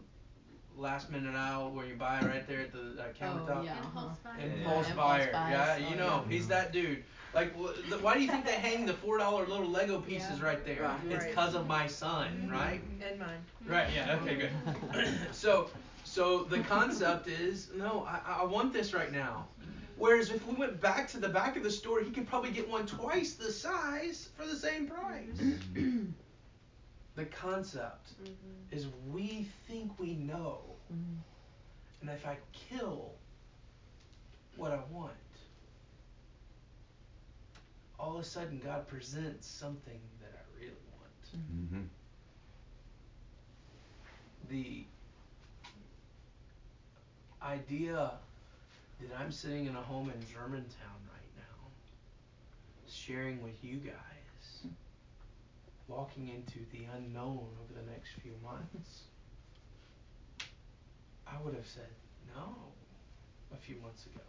last 0.75 1.09
minute 1.11 1.35
aisle 1.35 1.71
where 1.71 1.87
you 1.87 1.95
buy 1.95 2.21
right 2.21 2.47
there 2.47 2.61
at 2.61 2.71
the 2.71 3.01
uh, 3.01 3.05
countertop. 3.19 3.57
Oh, 3.57 3.63
yeah. 3.63 3.77
Impulse 3.79 4.17
uh-huh. 4.23 4.37
buy. 4.37 4.43
Impulse 4.43 4.87
Yeah, 4.89 4.95
buyer, 4.95 5.31
buys, 5.31 5.51
yeah, 5.51 5.75
oh, 5.87 5.89
you 5.89 5.95
know, 5.95 6.23
yeah. 6.27 6.33
he's 6.33 6.47
that 6.49 6.71
dude. 6.71 7.03
Like, 7.33 7.53
wh- 7.55 7.89
the, 7.89 7.97
why 7.97 8.13
do 8.13 8.21
you 8.21 8.27
think 8.27 8.45
they 8.45 8.51
hang 8.67 8.85
the 8.85 8.93
four 8.93 9.17
dollar 9.17 9.47
little 9.47 9.67
Lego 9.69 9.99
pieces 9.99 10.39
Yeah. 10.39 10.45
right 10.45 10.63
there? 10.65 10.83
Right. 10.83 10.99
It's 11.09 11.35
cause 11.35 11.55
of 11.55 11.67
my 11.67 11.87
son, 11.87 12.47
right? 12.51 12.81
And 13.09 13.19
mine. 13.19 13.39
Right. 13.65 13.87
Yeah. 13.93 14.19
Okay. 14.21 14.49
Good. 14.93 15.09
so, 15.31 15.69
so 16.03 16.43
the 16.43 16.59
concept 16.59 17.27
is 17.27 17.69
no, 17.75 18.07
I, 18.07 18.41
I 18.41 18.45
want 18.45 18.71
this 18.71 18.93
right 18.93 19.11
now. 19.11 19.47
Whereas 19.97 20.29
if 20.29 20.45
we 20.47 20.53
went 20.53 20.79
back 20.79 21.07
to 21.09 21.19
the 21.19 21.29
back 21.29 21.57
of 21.57 21.63
the 21.63 21.71
store, 21.71 22.01
he 22.01 22.11
could 22.11 22.27
probably 22.27 22.51
get 22.51 22.69
one 22.69 22.85
twice 22.85 23.33
the 23.33 23.51
size 23.51 24.29
for 24.37 24.45
the 24.45 24.55
same 24.55 24.87
price. 24.87 25.41
the 27.15 27.25
concept 27.25 28.11
is 28.71 28.87
we 29.11 29.47
think 29.67 29.91
we 29.99 30.13
know, 30.13 30.61
and 32.01 32.09
if 32.09 32.25
I 32.25 32.37
kill 32.53 33.13
what 34.55 34.71
I 34.71 34.79
want, 34.91 35.13
all 37.99 38.15
of 38.15 38.21
a 38.21 38.23
sudden 38.23 38.61
God 38.63 38.87
presents 38.87 39.47
something 39.47 39.99
that 40.21 40.31
I 40.35 40.59
really 40.59 40.71
want 40.71 41.07
Mm-hmm. 41.35 41.81
the 44.49 44.85
idea 47.43 48.11
that 49.01 49.09
I'm 49.19 49.31
sitting 49.31 49.65
in 49.65 49.75
a 49.75 49.81
home 49.81 50.09
in 50.09 50.19
Germantown 50.33 50.99
right 51.11 51.31
now, 51.37 51.69
sharing 52.87 53.41
with 53.43 53.63
you 53.63 53.77
guys, 53.77 54.71
walking 55.87 56.29
into 56.29 56.59
the 56.71 56.85
unknown 56.95 57.47
over 57.63 57.73
the 57.79 57.91
next 57.91 58.09
few 58.21 58.33
months, 58.43 59.03
I 61.27 61.35
would 61.43 61.53
have 61.53 61.67
said 61.67 61.89
no 62.35 62.55
a 63.53 63.57
few 63.57 63.75
months 63.81 64.05
ago 64.05 64.21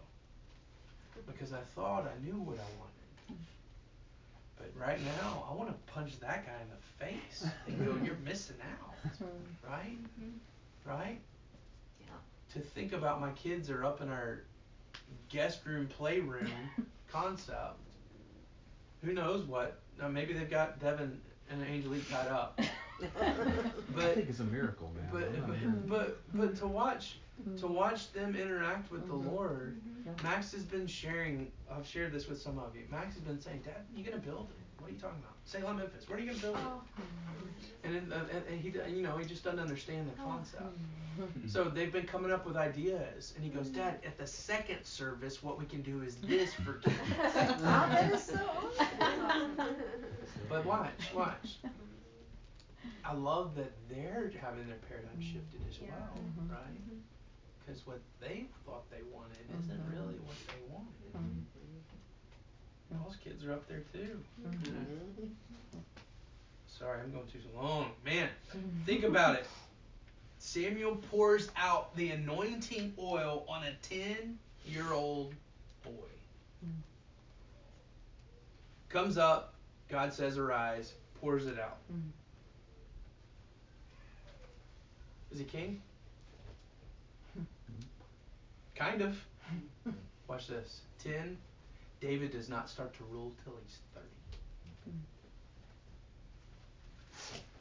because 1.27 1.53
I 1.53 1.61
thought 1.75 2.07
I 2.07 2.25
knew 2.25 2.39
what 2.39 2.59
I 2.59 2.69
wanted. 2.79 3.39
But 4.57 4.73
right 4.77 4.99
now, 5.05 5.47
I 5.49 5.55
want 5.55 5.71
to 5.71 5.93
punch 5.93 6.19
that 6.21 6.45
guy 6.47 6.53
in 6.61 6.69
the 6.69 7.05
face 7.05 7.47
and 7.67 7.79
go, 7.85 7.97
"You're 8.05 8.17
missing 8.25 8.57
out." 8.61 8.95
right? 9.69 9.97
Mm-hmm. 10.21 10.89
Right? 10.89 11.21
Yeah. 12.01 12.07
To 12.55 12.61
think 12.61 12.93
about 12.93 13.21
my 13.21 13.31
kids 13.33 13.71
are 13.71 13.85
up 13.85 14.01
in 14.01 14.09
our 14.09 14.43
guest 15.29 15.65
room, 15.65 15.87
playroom 15.87 16.51
concept. 17.11 17.79
Who 19.03 19.13
knows 19.13 19.45
what? 19.45 19.81
Now 20.01 20.09
maybe 20.09 20.33
they've 20.33 20.51
got 20.51 20.81
Devin 20.81 21.21
and 21.51 21.63
Angelique 21.65 22.09
tied 22.11 22.29
up. 22.29 22.61
but 23.95 24.05
I 24.05 24.15
think 24.15 24.29
it's 24.29 24.41
a 24.41 24.45
miracle, 24.45 24.93
man. 24.95 25.09
but 25.13 25.47
but, 25.47 25.57
mm-hmm. 25.57 25.89
but 25.89 26.21
but 26.35 26.57
to 26.57 26.67
watch 26.67 27.19
to 27.45 27.51
mm-hmm. 27.51 27.75
watch 27.75 28.13
them 28.13 28.35
interact 28.35 28.91
with 28.91 29.07
the 29.07 29.15
mm-hmm. 29.15 29.29
Lord. 29.29 29.81
Max 30.25 30.53
has 30.53 30.65
been 30.65 30.87
sharing. 30.87 31.53
I've 31.71 31.87
shared 31.87 32.13
this 32.13 32.29
with 32.29 32.41
some 32.41 32.59
of 32.59 32.75
you. 32.75 32.83
Max 32.91 33.15
has 33.15 33.23
been 33.23 33.41
saying, 33.41 33.63
"Dad, 33.65 33.85
you 33.95 34.05
gonna 34.05 34.19
build 34.19 34.49
it? 34.51 34.68
What 34.89 34.93
are 34.93 34.95
you 34.97 35.01
talking 35.03 35.19
about? 35.19 35.37
Selah, 35.45 35.75
Memphis. 35.75 36.09
Where 36.09 36.17
are 36.17 36.21
you 36.21 36.27
gonna 36.29 36.39
build 36.39 36.57
it?" 36.57 36.63
Oh. 36.65 36.81
And, 37.85 37.95
then, 37.95 38.13
uh, 38.13 38.25
and, 38.33 38.43
and 38.49 38.61
he, 38.61 38.71
you 38.97 39.03
know, 39.03 39.17
he 39.19 39.27
just 39.27 39.45
doesn't 39.45 39.61
understand 39.61 40.09
the 40.11 40.23
concept. 40.23 40.65
So 41.49 41.65
they've 41.65 41.91
been 41.93 42.07
coming 42.07 42.31
up 42.31 42.47
with 42.47 42.57
ideas, 42.57 43.33
and 43.35 43.43
he 43.43 43.51
goes, 43.51 43.71
"Dad, 43.71 43.99
at 44.07 44.17
the 44.19 44.27
second 44.27 44.85
service, 44.85 45.43
what 45.43 45.59
we 45.59 45.65
can 45.67 45.83
do 45.83 46.01
is 46.03 46.15
this 46.23 46.55
for 46.55 46.75
kids." 46.75 46.95
that 47.61 48.13
is 48.15 48.23
so 48.23 48.39
awesome. 48.39 49.67
but 50.49 50.65
watch, 50.65 51.11
watch. 51.13 51.59
I 53.05 53.15
love 53.15 53.57
that 53.57 53.73
they're 53.89 54.31
having 54.41 54.69
their 54.69 54.77
paradigm 54.89 55.21
shifted 55.21 55.61
as 55.69 55.79
Yeah. 55.83 55.91
well, 55.91 56.23
Mhm. 56.23 56.51
right? 56.53 57.01
Because 57.67 57.85
what 57.85 57.99
they 58.21 58.47
thought 58.65 58.89
they 58.89 59.03
wanted 59.13 59.43
isn't 59.59 59.75
Mhm. 59.77 59.93
really 59.93 60.19
what 60.21 60.37
they 60.47 60.61
wanted. 60.71 61.13
Mhm. 61.17 61.43
Those 62.91 63.17
kids 63.17 63.38
are 63.49 63.55
up 63.55 63.67
there 63.69 63.83
too. 63.93 64.23
Mhm. 64.47 65.35
Sorry, 66.79 67.01
I'm 67.01 67.11
going 67.13 67.27
too 67.27 67.41
long. 67.55 67.91
Man, 68.05 68.29
think 68.85 69.03
about 69.05 69.35
it. 69.35 69.47
Samuel 70.39 70.97
pours 71.11 71.49
out 71.57 71.95
the 71.97 72.11
anointing 72.11 72.95
oil 72.99 73.45
on 73.49 73.65
a 73.65 73.73
10 73.83 74.39
year 74.65 74.93
old 74.93 75.35
boy. 75.83 75.91
Comes 78.89 79.19
up, 79.19 79.55
God 79.89 80.13
says, 80.15 80.39
Arise, 80.39 80.95
pours 81.21 81.47
it 81.47 81.59
out. 81.59 81.79
Mhm. 81.93 82.11
Is 85.31 85.39
he 85.39 85.45
king? 85.45 85.83
Kind 88.75 89.03
of. 89.03 89.17
Watch 90.29 90.47
this. 90.47 90.81
10. 91.03 91.37
David 92.01 92.31
does 92.31 92.49
not 92.49 92.69
start 92.71 92.95
to 92.95 93.05
rule 93.05 93.33
till 93.45 93.55
he's 93.65 93.79
30. 93.95 94.07
Hmm. 94.85 94.99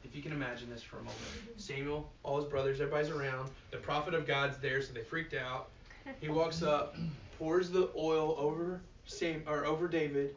If 0.04 0.14
you 0.14 0.22
can 0.22 0.32
imagine 0.32 0.70
this 0.70 0.82
for 0.82 0.96
a 0.96 1.00
moment. 1.00 1.18
Samuel, 1.56 2.10
all 2.22 2.36
his 2.36 2.46
brothers, 2.46 2.80
everybody's 2.80 3.10
around. 3.10 3.50
The 3.70 3.78
prophet 3.78 4.14
of 4.14 4.26
God's 4.26 4.58
there, 4.58 4.80
so 4.82 4.92
they 4.92 5.02
freaked 5.02 5.34
out. 5.34 5.68
He 6.20 6.28
walks 6.28 6.62
up, 6.62 6.96
pours 7.38 7.70
the 7.70 7.90
oil 7.96 8.34
over 8.38 8.80
Sam 9.04 9.42
or 9.46 9.66
over 9.66 9.88
David, 9.88 10.34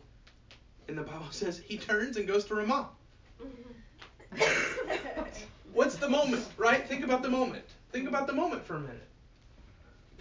and 0.88 0.98
the 0.98 1.04
Bible 1.04 1.28
says 1.32 1.60
he 1.60 1.78
turns 1.78 2.18
and 2.18 2.28
goes 2.28 2.46
to 2.46 2.56
Ramah. 2.56 2.90
What's 5.74 5.96
the 5.96 6.10
moment, 6.10 6.46
right? 6.58 6.88
Think 6.88 7.04
about 7.04 7.22
the 7.22 7.30
moment. 7.30 7.64
Think 7.92 8.08
about 8.08 8.28
the 8.28 8.34
moment 8.34 8.66
for 8.66 8.76
a 8.76 8.80
minute. 8.80 9.08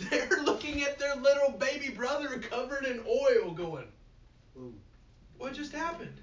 They're 0.09 0.43
looking 0.45 0.83
at 0.83 0.99
their 0.99 1.17
little 1.17 1.53
baby 1.53 1.91
brother 1.91 2.39
covered 2.39 2.85
in 2.85 3.01
oil, 3.07 3.53
going, 3.53 3.87
Ooh. 4.57 4.75
"What 5.39 5.55
just 5.55 5.73
happened?" 5.73 6.17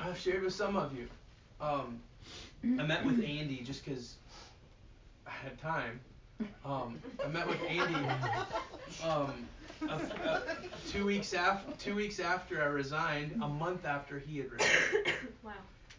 I've 0.00 0.18
shared 0.18 0.42
with 0.42 0.54
some 0.54 0.76
of 0.76 0.96
you. 0.96 1.08
Um, 1.60 2.00
I 2.64 2.82
met 2.82 3.04
with 3.04 3.22
Andy 3.24 3.62
just 3.64 3.84
because 3.84 4.16
I 5.26 5.30
had 5.30 5.60
time, 5.60 6.00
um, 6.64 6.98
I 7.24 7.28
met 7.28 7.46
with 7.46 7.60
Andy 7.68 7.94
um, 9.04 9.32
a, 9.88 9.94
a, 9.94 10.42
two 10.90 11.06
weeks 11.06 11.34
after 11.34 11.72
two 11.78 11.94
weeks 11.94 12.20
after 12.20 12.62
I 12.62 12.66
resigned, 12.66 13.40
a 13.42 13.48
month 13.48 13.84
after 13.84 14.18
he 14.18 14.38
had 14.38 14.52
resigned. 14.52 15.16
Wow. 15.42 15.52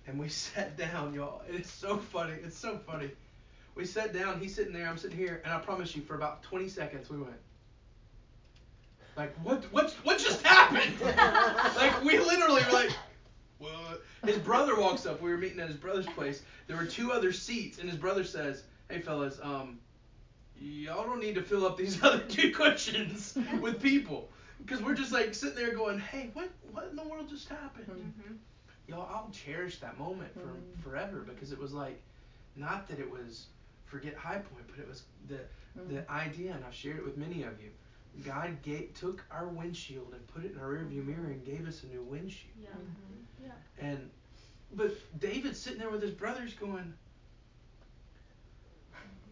And 0.08 0.20
we 0.20 0.30
sat 0.30 0.78
down, 0.78 1.14
y'all. 1.14 1.42
It's 1.50 1.72
so 1.72 1.98
funny. 1.98 2.34
It's 2.44 2.58
so 2.58 2.78
funny. 2.86 3.10
We 3.76 3.86
sat 3.86 4.14
down. 4.14 4.40
He's 4.40 4.54
sitting 4.56 4.74
there. 4.74 4.88
I'm 4.88 4.98
sitting 4.98 5.18
here, 5.18 5.42
and 5.44 5.54
I 5.54 5.60
promise 5.60 5.96
you, 5.96 6.02
for 6.04 6.16
about 6.16 6.44
20 6.44 6.70
seconds, 6.70 7.10
we 7.10 7.18
went. 7.18 7.36
Like 9.16 9.36
what? 9.44 9.64
What? 9.72 9.92
What 10.04 10.18
just 10.20 10.42
happened? 10.44 11.00
like 11.76 12.04
we 12.04 12.18
literally 12.20 12.62
were 12.66 12.72
like, 12.72 12.92
what? 13.60 14.02
His 14.26 14.38
brother 14.38 14.76
walks 14.80 15.06
up. 15.06 15.22
We 15.22 15.30
were 15.32 15.38
meeting 15.38 15.60
at 15.60 15.68
his 15.68 15.78
brother's 15.78 16.08
place. 16.08 16.42
There 16.68 16.78
were 16.78 16.86
two 16.86 17.12
other 17.12 17.32
seats, 17.32 17.78
and 17.78 17.88
his 17.90 17.98
brother 17.98 18.24
says, 18.24 18.64
"Hey 18.90 19.00
fellas, 19.00 19.40
um, 19.44 19.78
y'all 20.60 21.04
don't 21.06 21.20
need 21.20 21.36
to 21.36 21.44
fill 21.44 21.66
up 21.66 21.78
these 21.78 22.02
other 22.04 22.20
two 22.20 22.52
cushions 22.52 23.38
with 23.62 23.82
people." 23.82 24.30
Because 24.66 24.82
we're 24.82 24.96
just 24.96 25.12
like 25.12 25.34
sitting 25.36 25.58
there 25.58 25.74
going, 25.76 26.00
"Hey, 26.00 26.30
what? 26.34 26.50
What 26.72 26.88
in 26.90 26.96
the 26.96 27.04
world 27.04 27.30
just 27.30 27.48
happened?" 27.50 27.88
Mm-hmm. 27.88 28.34
y'all 28.88 29.08
i'll 29.14 29.30
cherish 29.32 29.80
that 29.80 29.98
moment 29.98 30.34
for 30.34 30.40
Mhm. 30.50 30.84
forever 30.84 31.24
because 31.26 31.52
it 31.54 31.60
was 31.60 31.72
like 31.72 32.02
not 32.58 32.88
that 32.90 33.00
it 33.00 33.10
was 33.10 33.46
forget 33.94 34.16
high 34.16 34.38
point 34.40 34.66
but 34.68 34.80
it 34.80 34.88
was 34.88 35.04
the 35.30 35.40
the 35.88 36.10
idea 36.12 36.52
and 36.54 36.64
i've 36.66 36.74
shared 36.74 36.98
it 36.98 37.04
with 37.04 37.16
many 37.18 37.44
of 37.44 37.54
you 37.62 37.70
god 38.24 38.62
gave, 38.64 38.94
took 39.00 39.24
our 39.32 39.48
windshield 39.48 40.14
and 40.14 40.26
put 40.28 40.44
it 40.44 40.52
in 40.54 40.58
our 40.60 40.68
rearview 40.70 41.04
mirror 41.06 41.28
and 41.30 41.44
gave 41.46 41.68
us 41.68 41.82
a 41.84 41.86
new 41.88 42.02
windshield 42.02 42.54
Yeah. 42.56 42.70
Mhm. 42.76 43.26
Yeah. 43.44 43.52
and 43.80 44.10
but 44.72 44.92
david's 45.20 45.60
sitting 45.60 45.80
there 45.80 45.90
with 45.90 46.02
his 46.02 46.12
brothers 46.12 46.54
going 46.54 46.94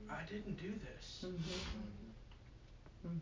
i 0.10 0.22
didn't 0.30 0.58
do 0.58 0.74
this 0.84 1.26
Mhm. 3.04 3.20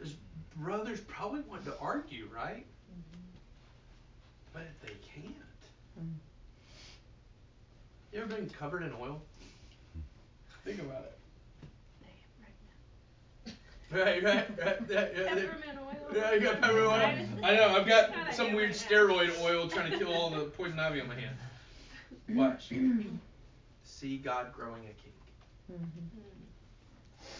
his 0.00 0.14
brothers 0.56 1.00
probably 1.00 1.40
wanted 1.40 1.64
to 1.66 1.76
argue 1.78 2.26
right 2.34 2.66
but 4.52 4.66
they 4.82 4.94
can't 5.14 5.34
Mhm. 5.98 6.18
you 8.12 8.18
ever 8.20 8.34
been 8.34 8.48
covered 8.50 8.82
in 8.82 8.92
oil 8.92 9.22
think 10.64 10.80
about 10.80 11.04
it 11.04 11.20
Right, 13.90 14.22
right, 14.22 14.48
right. 14.64 14.76
Yeah, 14.88 15.06
yeah, 15.16 15.22
yeah. 15.22 15.34
Peppermint 15.34 15.78
oil. 15.78 16.14
Yeah, 16.14 16.32
you 16.32 16.40
got 16.40 16.60
peppermint 16.60 16.86
oil. 16.86 17.44
I 17.44 17.56
know. 17.56 17.68
I've 17.70 17.86
got 17.86 18.34
some 18.34 18.52
weird 18.52 18.70
right 18.70 18.90
now. 18.90 18.96
steroid 18.96 19.40
oil 19.42 19.68
trying 19.68 19.90
to 19.90 19.98
kill 19.98 20.12
all 20.12 20.30
the 20.30 20.44
poison 20.44 20.78
ivy 20.78 21.00
on 21.00 21.08
my 21.08 21.18
hand. 21.18 21.36
Watch. 22.28 22.72
See 23.82 24.16
God 24.16 24.52
growing 24.52 24.84
a 24.84 24.92
king. 24.92 25.12
Mhm. 25.72 26.08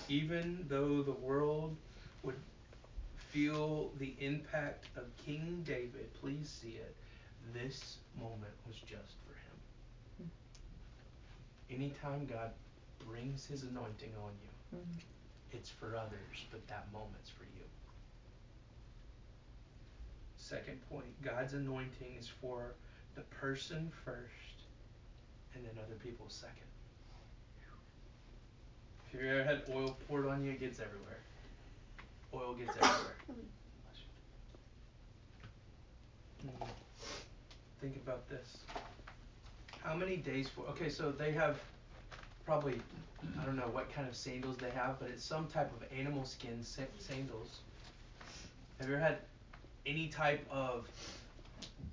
Even 0.09 0.67
though 0.69 1.03
the 1.03 1.13
world 1.13 1.77
would 2.23 2.35
feel 3.33 3.93
the 3.99 4.15
impact 4.19 4.89
of 4.97 5.05
King 5.17 5.63
David, 5.65 6.13
please 6.15 6.49
see 6.49 6.77
it. 6.77 6.97
This 7.53 7.99
moment 8.19 8.53
was 8.67 8.77
just 8.77 9.15
for 9.25 9.35
him. 9.35 10.31
Anytime 11.71 12.27
God 12.27 12.51
brings 13.07 13.47
his 13.47 13.63
anointing 13.63 14.13
on 14.23 14.33
you, 14.43 14.79
Mhm. 14.79 15.01
it's 15.53 15.71
for 15.71 15.97
others, 15.97 16.45
but 16.51 16.67
that 16.69 16.91
moment's 16.93 17.31
for 17.31 17.45
you. 17.45 17.65
Second 20.37 20.81
point 20.89 21.21
God's 21.23 21.55
anointing 21.55 22.17
is 22.19 22.29
for 22.29 22.75
the 23.15 23.23
person 23.23 23.91
first 24.05 24.65
and 25.55 25.65
then 25.65 25.79
other 25.85 25.97
people 25.97 26.29
second. 26.29 26.67
If 29.13 29.15
you 29.21 29.29
ever 29.29 29.43
had 29.45 29.63
oil 29.69 29.97
poured 30.07 30.27
on 30.27 30.45
you, 30.45 30.53
it 30.53 30.61
gets 30.61 30.79
everywhere. 30.79 31.19
Oil 32.33 32.55
gets 32.55 32.77
everywhere. 32.77 33.17
Mm. 36.43 36.69
Think 37.83 37.97
about 37.97 38.27
this. 38.31 38.59
How 39.83 39.95
many 39.95 40.17
days 40.17 40.49
for? 40.49 40.63
Okay, 40.69 40.89
so 40.89 41.11
they 41.13 41.33
have 41.33 41.59
probably 42.45 42.81
I 43.41 43.45
don't 43.45 43.57
know 43.57 43.69
what 43.73 43.93
kind 43.93 44.09
of 44.09 44.15
sandals 44.17 44.57
they 44.57 44.71
have, 44.71 44.99
but 44.99 45.11
it's 45.11 45.25
some 45.25 45.47
type 45.47 45.71
of 45.73 45.87
animal 45.97 46.25
skin 46.25 46.63
sa- 46.63 46.83
sandals. 46.99 47.59
Have 48.79 48.89
you 48.89 48.95
ever 48.95 49.03
had 49.03 49.19
any 49.87 50.09
type 50.09 50.45
of 50.51 50.89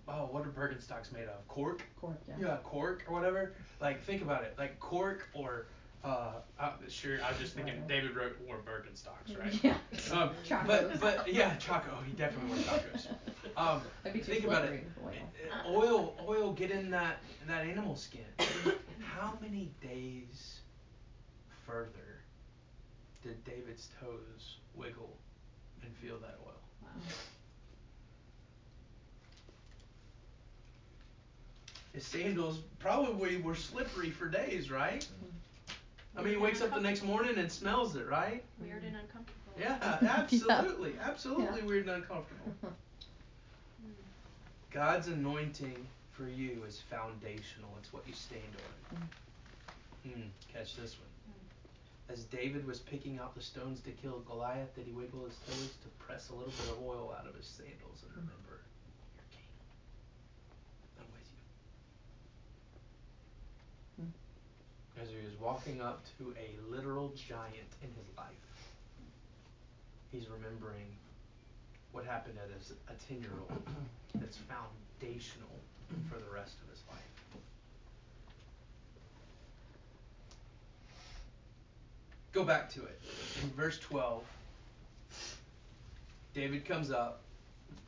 oh 0.07 0.27
what 0.31 0.45
are 0.45 0.49
Birkenstocks 0.49 1.11
made 1.11 1.25
of? 1.25 1.47
Cork? 1.47 1.83
Cork, 1.99 2.17
yeah. 2.27 2.35
Yeah, 2.39 2.57
cork 2.63 3.03
or 3.07 3.13
whatever. 3.13 3.53
Like 3.81 4.03
think 4.03 4.21
about 4.21 4.43
it, 4.43 4.55
like 4.57 4.79
cork 4.79 5.27
or 5.33 5.65
uh, 6.07 6.31
uh 6.59 6.71
sure 6.87 7.17
I 7.23 7.29
was 7.31 7.39
just 7.39 7.55
thinking. 7.55 7.75
David 7.87 8.15
wrote 8.15 8.37
wore 8.45 8.57
Birkenstocks, 8.57 9.37
right? 9.37 9.53
Yeah. 9.63 9.77
Um, 10.11 10.31
but 10.67 10.99
but 10.99 11.31
yeah, 11.31 11.55
Chaco. 11.57 11.97
He 12.05 12.13
definitely 12.13 12.49
wore 12.49 12.63
Chacos. 12.63 13.07
Um, 13.57 13.81
That'd 14.03 14.13
be 14.13 14.19
too 14.23 14.33
think 14.33 14.45
about 14.45 14.65
it. 14.65 14.85
oil. 15.03 15.13
Uh, 15.51 15.71
Oil, 15.71 16.15
oil, 16.27 16.53
get 16.53 16.69
in 16.69 16.91
that 16.91 17.17
that 17.47 17.65
animal 17.65 17.95
skin. 17.95 18.21
How 18.99 19.33
many 19.41 19.71
days 19.81 20.59
further 21.65 22.21
did 23.23 23.43
David's 23.45 23.89
toes 23.99 24.57
wiggle 24.75 25.17
and 25.81 25.91
feel 25.95 26.19
that 26.19 26.37
oil? 26.45 27.01
His 31.93 32.05
sandals 32.05 32.59
probably 32.77 33.37
were 33.37 33.55
slippery 33.55 34.11
for 34.11 34.27
days, 34.27 34.69
right? 34.69 35.07
I 36.17 36.23
mean, 36.23 36.33
he 36.33 36.37
wakes 36.37 36.61
up 36.61 36.73
the 36.73 36.81
next 36.81 37.03
morning 37.03 37.37
and 37.37 37.51
smells 37.51 37.95
it, 37.95 38.07
right? 38.07 38.43
Weird 38.59 38.83
and 38.83 38.95
uncomfortable. 38.95 39.37
Yeah, 39.59 39.77
absolutely, 40.17 40.93
absolutely 41.01 41.61
weird 41.61 41.87
and 41.87 41.97
uncomfortable. 41.97 42.53
God's 44.71 45.07
anointing 45.07 45.87
for 46.11 46.27
you 46.27 46.63
is 46.67 46.81
foundational. 46.89 47.69
It's 47.79 47.93
what 47.93 48.03
you 48.07 48.13
stand 48.13 48.41
on. 48.91 48.97
Mm. 48.97 50.11
Hmm, 50.11 50.21
catch 50.51 50.75
this 50.75 50.95
one. 50.97 51.09
Mm. 51.29 52.13
As 52.13 52.23
David 52.25 52.65
was 52.65 52.79
picking 52.79 53.19
out 53.19 53.35
the 53.35 53.41
stones 53.41 53.81
to 53.81 53.91
kill 53.91 54.19
Goliath, 54.27 54.75
did 54.75 54.85
he 54.85 54.91
wiggle 54.93 55.25
his 55.25 55.37
toes 55.47 55.73
to 55.83 55.89
press 56.03 56.29
a 56.29 56.33
little 56.33 56.51
bit 56.51 56.69
of 56.71 56.83
oil 56.83 57.15
out 57.17 57.27
of 57.27 57.35
his 57.35 57.45
sandals 57.45 58.01
and 58.01 58.11
mm-hmm. 58.11 58.21
remember, 58.21 58.61
you're 59.15 59.29
king. 59.31 59.45
I'm 60.99 61.05
with 64.95 64.96
you. 65.09 65.17
As 65.17 65.23
he 65.23 65.29
was 65.29 65.39
walking 65.39 65.81
up 65.81 66.03
to 66.17 66.33
a 66.37 66.71
literal 66.71 67.09
giant 67.15 67.71
in 67.81 67.89
his 67.89 68.17
life, 68.17 68.27
he's 70.11 70.27
remembering 70.29 70.85
what 71.91 72.05
happened 72.05 72.37
at 72.43 72.51
his, 72.57 72.73
a 72.89 72.93
10 73.07 73.21
year 73.21 73.31
old 73.49 73.61
that's 74.15 74.37
foundational 74.37 75.49
for 76.09 76.17
the 76.17 76.29
rest 76.33 76.55
of 76.63 76.69
his 76.69 76.81
life. 76.89 76.99
Go 82.33 82.43
back 82.43 82.69
to 82.73 82.83
it. 82.83 82.99
In 83.41 83.49
verse 83.51 83.79
12, 83.79 84.23
David 86.33 86.65
comes 86.65 86.91
up. 86.91 87.21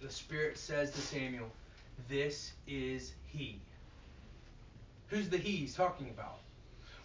The 0.01 0.09
Spirit 0.09 0.57
says 0.57 0.91
to 0.91 1.01
Samuel, 1.01 1.51
This 2.07 2.53
is 2.67 3.13
he. 3.27 3.59
Who's 5.07 5.29
the 5.29 5.37
he 5.37 5.57
he's 5.57 5.75
talking 5.75 6.09
about? 6.09 6.39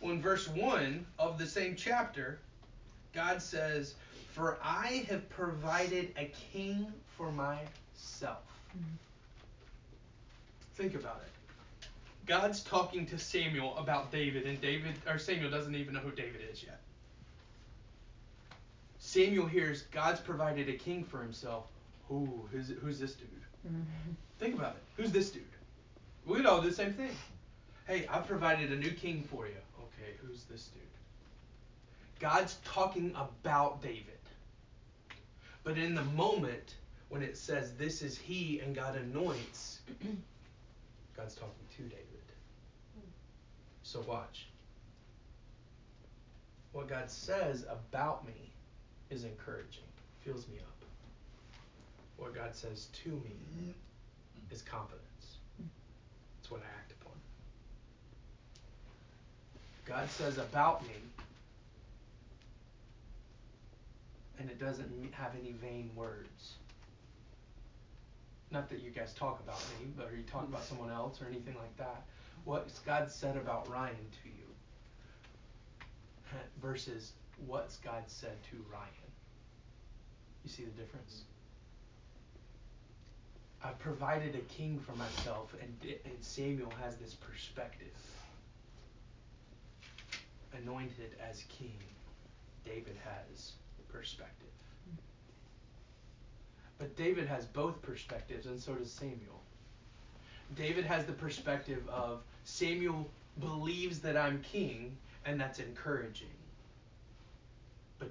In 0.05 0.21
verse 0.21 0.47
1 0.49 1.07
of 1.19 1.38
the 1.38 1.47
same 1.47 1.77
chapter, 1.77 2.38
God 3.14 3.40
says, 3.40 3.95
For 4.33 4.59
I 4.62 5.07
have 5.09 5.29
provided 5.31 6.12
a 6.19 6.31
king 6.53 6.93
for 7.17 7.33
myself. 7.33 8.43
Think 10.75 10.95
about 10.95 11.23
it. 11.25 11.88
God's 12.27 12.62
talking 12.62 13.07
to 13.07 13.19
Samuel 13.19 13.77
about 13.79 14.12
David, 14.12 14.45
and 14.45 14.61
David 14.61 14.95
or 15.09 15.19
Samuel 15.19 15.51
doesn't 15.51 15.75
even 15.75 15.95
know 15.95 16.01
who 16.01 16.11
David 16.11 16.40
is 16.53 16.62
yet. 16.62 16.81
Samuel 18.99 19.47
hears 19.47 19.83
God's 19.93 20.21
provided 20.21 20.69
a 20.69 20.73
king 20.73 21.05
for 21.05 21.23
himself. 21.23 21.64
Ooh, 22.11 22.47
who's, 22.53 22.69
who's 22.83 22.99
this 22.99 23.14
dude? 23.14 23.29
Mhm. 23.67 23.85
Think 24.38 24.55
about 24.55 24.77
it. 24.77 24.83
Who's 24.97 25.12
this 25.12 25.31
dude? 25.31 25.43
We'd 26.27 26.47
all 26.47 26.61
do 26.61 26.69
the 26.69 26.75
same 26.75 26.93
thing. 26.93 27.11
Hey, 27.87 28.07
I've 28.09 28.27
provided 28.27 28.73
a 28.73 28.77
new 28.77 28.90
king 28.90 29.23
for 29.31 29.47
you. 29.47 29.55
Okay, 29.99 30.13
who's 30.23 30.45
this 30.45 30.69
dude? 30.69 30.83
God's 32.21 32.59
talking 32.65 33.15
about 33.17 33.83
David. 33.83 34.19
But 35.63 35.79
in 35.79 35.95
the 35.95 36.05
moment 36.05 36.77
when 37.09 37.23
it 37.23 37.37
says 37.37 37.73
this 37.75 38.03
is 38.03 38.19
he 38.19 38.61
and 38.61 38.75
God 38.75 38.97
anoints, 38.97 39.81
God's 41.17 41.35
talking 41.35 41.67
to 41.77 41.83
David. 41.83 42.05
So 43.83 44.01
watch. 44.09 44.47
What 46.73 46.89
God 46.89 47.09
says 47.09 47.65
about 47.71 48.27
me 48.27 48.51
is 49.11 49.25
encouraging, 49.25 49.85
fills 50.25 50.49
me 50.49 50.57
up. 50.59 50.75
What 52.17 52.35
God 52.35 52.55
says 52.55 52.89
to 53.05 53.11
me 53.11 53.75
is 54.51 54.63
confidence. 54.63 55.37
It's 56.41 56.51
what 56.51 56.63
I 56.63 56.79
act. 56.79 56.94
God 59.85 60.09
says 60.11 60.38
about 60.38 60.83
me, 60.83 60.94
and 64.38 64.49
it 64.51 64.59
doesn't 64.59 65.12
have 65.12 65.33
any 65.40 65.53
vain 65.53 65.90
words. 65.94 66.55
Not 68.51 68.70
that 68.70 68.81
you 68.81 68.90
guys 68.90 69.12
talk 69.14 69.40
about 69.40 69.59
me, 69.79 69.87
but 69.97 70.09
or 70.11 70.16
you 70.16 70.23
talk 70.23 70.44
about 70.44 70.64
someone 70.64 70.90
else 70.90 71.20
or 71.20 71.27
anything 71.27 71.57
like 71.57 71.77
that. 71.77 72.05
What's 72.44 72.79
God 72.81 73.11
said 73.11 73.37
about 73.37 73.68
Ryan 73.68 73.97
to 73.97 74.29
you 74.29 74.44
versus 76.62 77.12
what's 77.47 77.77
God 77.79 78.05
said 78.07 78.42
to 78.51 78.57
Ryan? 78.73 78.88
You 80.44 80.51
see 80.51 80.64
the 80.64 80.70
difference? 80.70 81.23
I've 83.62 83.79
provided 83.79 84.35
a 84.35 84.40
king 84.53 84.79
for 84.79 84.92
myself, 84.92 85.55
and, 85.61 85.75
and 86.05 86.14
Samuel 86.20 86.73
has 86.83 86.97
this 86.97 87.14
perspective. 87.14 87.88
Anointed 90.62 91.17
as 91.31 91.45
king, 91.49 91.79
David 92.64 92.97
has 93.05 93.53
perspective. 93.88 94.49
But 96.79 96.97
David 96.97 97.27
has 97.29 97.47
both 97.47 97.81
perspectives, 97.83 98.47
and 98.47 98.61
so 98.61 98.75
does 98.75 98.90
Samuel. 98.90 99.40
David 100.57 100.85
has 100.85 101.07
the 101.07 101.12
perspective 101.12 101.83
of 101.88 102.23
Samuel 102.45 103.09
believes 103.40 104.01
that 104.01 104.17
I'm 104.17 104.43
king, 104.43 104.97
and 105.25 105.40
that's 105.40 105.61
encouraging. 105.61 106.27
But 107.99 108.11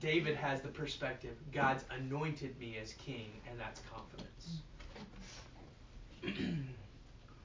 David 0.00 0.36
has 0.36 0.60
the 0.60 0.68
perspective 0.68 1.36
God's 1.52 1.84
anointed 1.90 2.58
me 2.58 2.78
as 2.80 2.94
king, 2.94 3.30
and 3.50 3.58
that's 3.58 3.80
confidence. 3.92 4.62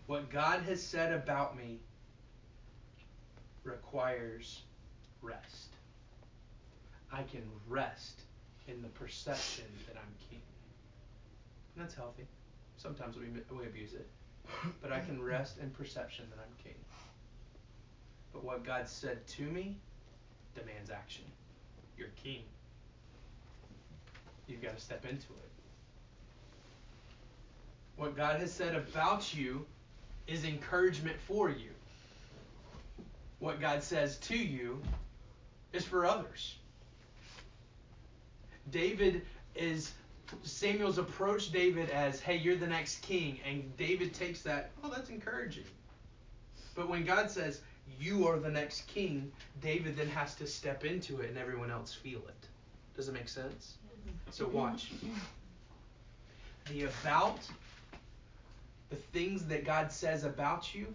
what 0.07 0.29
God 0.29 0.61
has 0.63 0.81
said 0.81 1.13
about 1.13 1.57
me 1.57 1.79
requires 3.63 4.63
rest. 5.21 5.75
I 7.11 7.23
can 7.23 7.43
rest 7.67 8.21
in 8.67 8.81
the 8.81 8.87
perception 8.89 9.65
that 9.87 9.95
I'm 9.97 10.13
king. 10.29 10.41
And 11.75 11.83
that's 11.83 11.95
healthy. 11.95 12.27
Sometimes 12.77 13.15
we, 13.17 13.25
we 13.55 13.65
abuse 13.65 13.93
it. 13.93 14.07
But 14.81 14.91
I 14.91 14.99
can 14.99 15.21
rest 15.21 15.57
in 15.61 15.69
perception 15.71 16.25
that 16.29 16.39
I'm 16.39 16.63
king. 16.63 16.79
But 18.33 18.43
what 18.43 18.63
God 18.63 18.87
said 18.87 19.25
to 19.27 19.43
me 19.43 19.75
demands 20.55 20.89
action. 20.89 21.25
You're 21.97 22.09
king. 22.23 22.43
You've 24.47 24.61
got 24.61 24.75
to 24.75 24.81
step 24.81 25.05
into 25.05 25.27
it. 25.33 25.49
What 27.97 28.15
God 28.15 28.39
has 28.39 28.51
said 28.51 28.75
about 28.75 29.35
you 29.35 29.65
is 30.25 30.45
encouragement 30.45 31.17
for 31.27 31.49
you. 31.49 31.69
What 33.39 33.59
God 33.61 33.83
says 33.83 34.17
to 34.17 34.37
you 34.37 34.81
is 35.73 35.85
for 35.85 36.05
others. 36.05 36.57
David 38.69 39.25
is 39.55 39.93
Samuel's 40.43 40.99
approached 40.99 41.51
David 41.51 41.89
as, 41.89 42.19
"Hey, 42.19 42.35
you're 42.35 42.55
the 42.55 42.67
next 42.67 43.01
king," 43.01 43.39
and 43.43 43.75
David 43.77 44.13
takes 44.13 44.41
that, 44.43 44.71
"Oh, 44.83 44.89
that's 44.89 45.09
encouraging." 45.09 45.65
But 46.75 46.87
when 46.87 47.03
God 47.03 47.31
says, 47.31 47.61
"You 47.99 48.27
are 48.27 48.39
the 48.39 48.51
next 48.51 48.87
king," 48.87 49.31
David 49.61 49.95
then 49.97 50.09
has 50.09 50.35
to 50.35 50.45
step 50.45 50.85
into 50.85 51.21
it 51.21 51.29
and 51.29 51.37
everyone 51.37 51.71
else 51.71 51.93
feel 51.93 52.27
it. 52.27 52.47
Does 52.95 53.07
it 53.07 53.13
make 53.13 53.29
sense? 53.29 53.77
So 54.29 54.47
watch. 54.47 54.91
The 56.65 56.83
about 56.83 57.39
the 58.89 58.97
things 58.97 59.45
that 59.45 59.65
God 59.65 59.91
says 59.91 60.23
about 60.23 60.75
you 60.75 60.93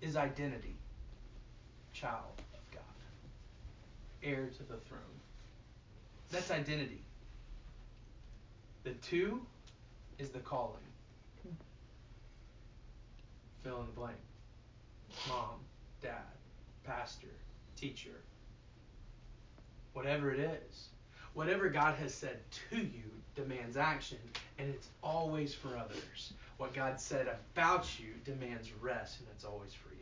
is 0.00 0.16
identity. 0.16 0.76
Child 2.04 2.42
of 2.52 2.70
God. 2.70 2.82
Heir 4.22 4.50
to 4.58 4.62
the 4.64 4.76
throne. 4.76 5.00
That's 6.30 6.50
identity. 6.50 7.00
The 8.82 8.90
two 8.90 9.40
is 10.18 10.28
the 10.28 10.40
calling. 10.40 10.82
Fill 13.62 13.80
in 13.80 13.86
the 13.86 13.92
blank. 13.92 14.18
Mom, 15.30 15.60
dad, 16.02 16.20
pastor, 16.84 17.28
teacher. 17.74 18.20
Whatever 19.94 20.30
it 20.30 20.40
is. 20.40 20.88
Whatever 21.32 21.70
God 21.70 21.94
has 21.94 22.12
said 22.12 22.38
to 22.68 22.76
you 22.76 23.10
demands 23.34 23.78
action, 23.78 24.18
and 24.58 24.68
it's 24.68 24.88
always 25.02 25.54
for 25.54 25.68
others. 25.68 26.34
What 26.58 26.74
God 26.74 27.00
said 27.00 27.28
about 27.28 27.98
you 27.98 28.08
demands 28.26 28.70
rest, 28.82 29.20
and 29.20 29.28
it's 29.34 29.46
always 29.46 29.72
for 29.72 29.88
you. 29.88 29.94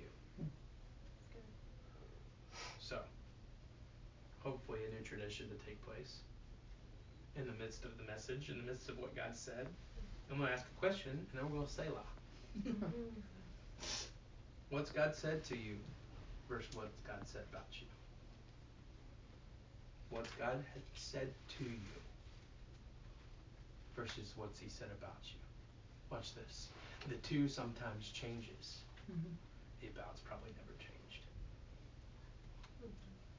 So, 2.93 2.99
hopefully, 4.43 4.81
a 4.89 4.95
new 4.95 5.03
tradition 5.03 5.49
to 5.49 5.55
take 5.67 5.85
place 5.87 6.19
in 7.37 7.47
the 7.47 7.53
midst 7.53 7.85
of 7.85 7.97
the 7.97 8.05
message, 8.05 8.51
in 8.51 8.59
the 8.59 8.65
midst 8.65 8.89
of 8.89 8.99
what 8.99 9.15
God 9.15 9.35
said. 9.35 9.67
I'm 10.31 10.39
going 10.39 10.49
to 10.49 10.55
ask 10.55 10.67
a 10.67 10.81
question, 10.81 11.11
and 11.11 11.29
then 11.35 11.45
we're 11.49 11.57
going 11.57 11.67
to 11.67 11.73
say 11.73 11.87
la. 11.89 12.73
what's 14.71 14.91
God 14.91 15.15
said 15.15 15.45
to 15.45 15.57
you 15.57 15.77
versus 16.49 16.75
what's 16.75 16.99
God 17.07 17.21
said 17.25 17.43
about 17.51 17.67
you? 17.73 17.87
What's 20.11 20.31
God 20.33 20.63
had 20.75 20.83
said 20.95 21.29
to 21.59 21.65
you 21.65 21.95
versus 23.97 24.33
what's 24.37 24.59
He 24.59 24.69
said 24.69 24.89
about 24.99 25.21
you? 25.25 25.41
Watch 26.11 26.35
this. 26.35 26.69
The 27.09 27.17
two 27.17 27.49
sometimes 27.49 28.11
changes. 28.11 28.81
Mm-hmm. 29.11 29.33
The 29.81 29.89
about's 29.89 30.21
probably 30.21 30.51
never. 30.57 30.72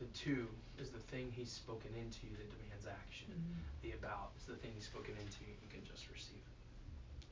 The 0.03 0.19
two 0.19 0.47
is 0.79 0.89
the 0.89 0.99
thing 0.99 1.31
He's 1.33 1.49
spoken 1.49 1.89
into 1.95 2.27
you 2.27 2.35
that 2.35 2.49
demands 2.51 2.87
action. 2.87 3.27
Mm-hmm. 3.31 3.87
The 3.87 3.91
about 3.95 4.31
is 4.37 4.45
the 4.45 4.55
thing 4.55 4.71
He's 4.75 4.83
spoken 4.83 5.11
into 5.11 5.39
you. 5.47 5.55
You 5.63 5.69
can 5.71 5.79
just 5.87 6.09
receive 6.11 6.35
it. 6.35 7.25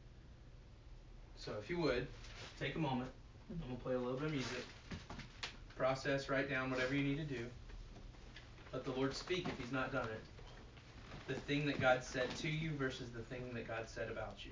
So 1.36 1.52
if 1.62 1.70
you 1.70 1.78
would, 1.80 2.08
take 2.60 2.76
a 2.76 2.80
moment. 2.80 3.10
I'm 3.52 3.60
gonna 3.68 3.80
play 3.84 3.96
a 3.96 3.98
little 3.98 4.14
bit 4.14 4.28
of 4.28 4.32
music. 4.32 4.64
Process, 5.76 6.30
write 6.30 6.50
down 6.50 6.72
whatever 6.72 6.96
you 6.96 7.04
need 7.04 7.18
to 7.18 7.26
do. 7.36 7.46
Let 8.72 8.86
the 8.86 8.92
Lord 8.92 9.14
speak 9.14 9.50
if 9.50 9.60
He's 9.60 9.74
not 9.74 9.92
done 9.92 10.08
it. 10.08 10.22
The 11.28 11.34
thing 11.34 11.66
that 11.66 11.82
God 11.82 12.06
said 12.06 12.34
to 12.38 12.48
you 12.48 12.72
versus 12.72 13.10
the 13.12 13.24
thing 13.24 13.54
that 13.54 13.68
God 13.68 13.90
said 13.90 14.10
about 14.10 14.38
you. 14.46 14.52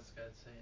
What's 0.00 0.12
God 0.12 0.32
saying? 0.42 0.56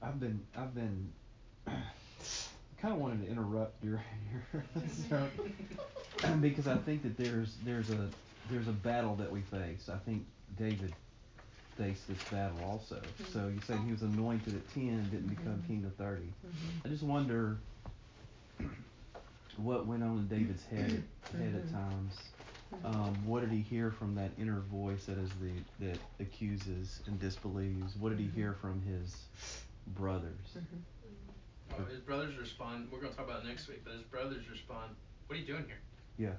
I've 0.00 0.18
been 0.18 0.40
I've 0.56 0.74
been 0.74 1.12
kind 2.80 2.94
of 2.94 2.98
wanted 2.98 3.26
to 3.26 3.30
interrupt 3.30 3.84
your 3.84 4.02
your 4.32 4.64
so, 5.10 5.28
because 6.40 6.66
I 6.66 6.78
think 6.78 7.02
that 7.02 7.18
there's 7.18 7.58
there's 7.66 7.90
a 7.90 8.08
there's 8.48 8.68
a 8.68 8.72
battle 8.72 9.16
that 9.16 9.30
we 9.30 9.42
face. 9.42 9.90
I 9.90 9.98
think 9.98 10.24
David 10.56 10.94
faced 11.76 12.08
this 12.08 12.16
battle 12.30 12.64
also. 12.64 12.96
Mm-hmm. 12.96 13.32
So 13.34 13.48
you 13.48 13.60
said 13.60 13.80
he 13.80 13.92
was 13.92 14.00
anointed 14.00 14.56
at 14.56 14.66
ten, 14.72 15.10
didn't 15.10 15.28
become 15.28 15.60
Mhm. 15.60 15.66
king 15.66 15.84
at 15.84 15.98
30 15.98 16.22
Mhm. 16.22 16.86
I 16.86 16.88
just 16.88 17.02
wonder 17.02 17.58
what 19.56 19.86
went 19.86 20.02
on 20.02 20.18
in 20.18 20.28
David's 20.28 20.64
head 20.64 21.02
head 21.32 21.54
at 21.54 21.72
times. 21.72 22.18
Um, 22.84 23.14
what 23.26 23.40
did 23.40 23.50
he 23.50 23.60
hear 23.60 23.90
from 23.90 24.14
that 24.14 24.30
inner 24.38 24.60
voice 24.60 25.04
that 25.04 25.18
is 25.18 25.30
the 25.40 25.86
that 25.86 25.98
accuses 26.20 27.00
and 27.06 27.18
disbelieves? 27.20 27.94
What 27.96 28.10
did 28.10 28.18
he 28.18 28.26
Mhm. 28.26 28.34
hear 28.34 28.54
from 28.54 28.80
his 28.82 29.14
brothers? 29.86 30.56
Oh, 31.78 31.84
his 31.84 32.00
brothers 32.00 32.36
respond. 32.36 32.90
We're 32.90 33.00
gonna 33.00 33.14
talk 33.14 33.24
about 33.26 33.44
it 33.44 33.46
next 33.46 33.68
week, 33.68 33.82
but 33.84 33.92
his 33.94 34.02
brothers 34.02 34.48
respond. 34.48 34.94
What 35.26 35.36
are 35.36 35.40
you 35.40 35.46
doing 35.46 35.64
here? 35.66 35.80
Yeah. 36.18 36.34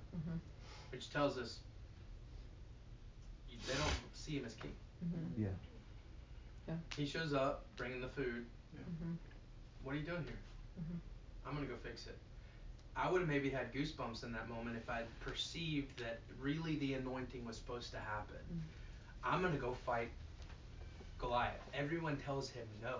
Which 0.91 1.09
tells 1.09 1.37
us 1.37 1.59
they 3.67 3.73
don't 3.73 3.93
see 4.13 4.37
him 4.37 4.45
as 4.45 4.53
king. 4.55 4.73
Yeah. 5.37 5.47
Yeah. 6.67 6.75
He 6.95 7.05
shows 7.05 7.33
up 7.33 7.65
bringing 7.75 8.01
the 8.01 8.07
food. 8.07 8.45
Mhm. 8.75 9.17
What 9.83 9.95
are 9.95 9.97
you 9.97 10.05
doing 10.05 10.23
here? 10.23 10.39
I'm 11.45 11.53
gonna 11.55 11.67
go 11.67 11.75
fix 11.77 12.07
it. 12.07 12.17
I 12.95 13.11
would 13.11 13.21
have 13.21 13.29
maybe 13.29 13.49
had 13.49 13.73
goosebumps 13.73 14.23
in 14.23 14.31
that 14.33 14.47
moment 14.49 14.77
if 14.77 14.89
I'd 14.89 15.07
perceived 15.19 15.99
that 15.99 16.19
really 16.39 16.75
the 16.77 16.93
anointing 16.93 17.45
was 17.45 17.57
supposed 17.57 17.91
to 17.91 17.97
happen. 17.99 18.37
Mm. 18.53 18.59
I'm 19.23 19.41
gonna 19.41 19.57
go 19.57 19.73
fight 19.73 20.09
Goliath. 21.19 21.53
Everyone 21.73 22.17
tells 22.17 22.49
him 22.49 22.67
no. 22.81 22.99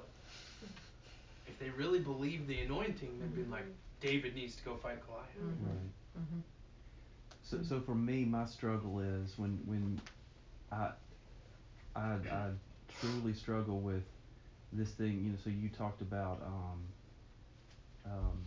If 1.47 1.59
they 1.59 1.69
really 1.71 1.99
believed 1.99 2.47
the 2.47 2.61
anointing, 2.61 3.19
they'd 3.19 3.35
be 3.35 3.43
like, 3.51 3.65
David 4.01 4.33
needs 4.35 4.55
to 4.55 4.63
go 4.63 4.75
fight 4.77 5.05
Goliath. 5.05 5.27
Mhm. 5.37 5.67
Right. 5.67 6.21
Mhm. 6.23 6.41
So, 7.43 7.61
so 7.61 7.81
for 7.81 7.93
me, 7.95 8.25
my 8.25 8.45
struggle 8.45 8.99
is 8.99 9.37
when 9.37 9.59
when 9.65 10.01
I 10.71 10.91
I, 11.95 12.13
I 12.31 12.49
truly 12.99 13.33
struggle 13.33 13.79
with 13.81 14.03
this 14.71 14.89
thing. 14.91 15.23
You 15.23 15.31
know, 15.31 15.37
so 15.43 15.49
you 15.49 15.69
talked 15.69 16.01
about 16.01 16.41
um, 16.45 16.79
um, 18.05 18.37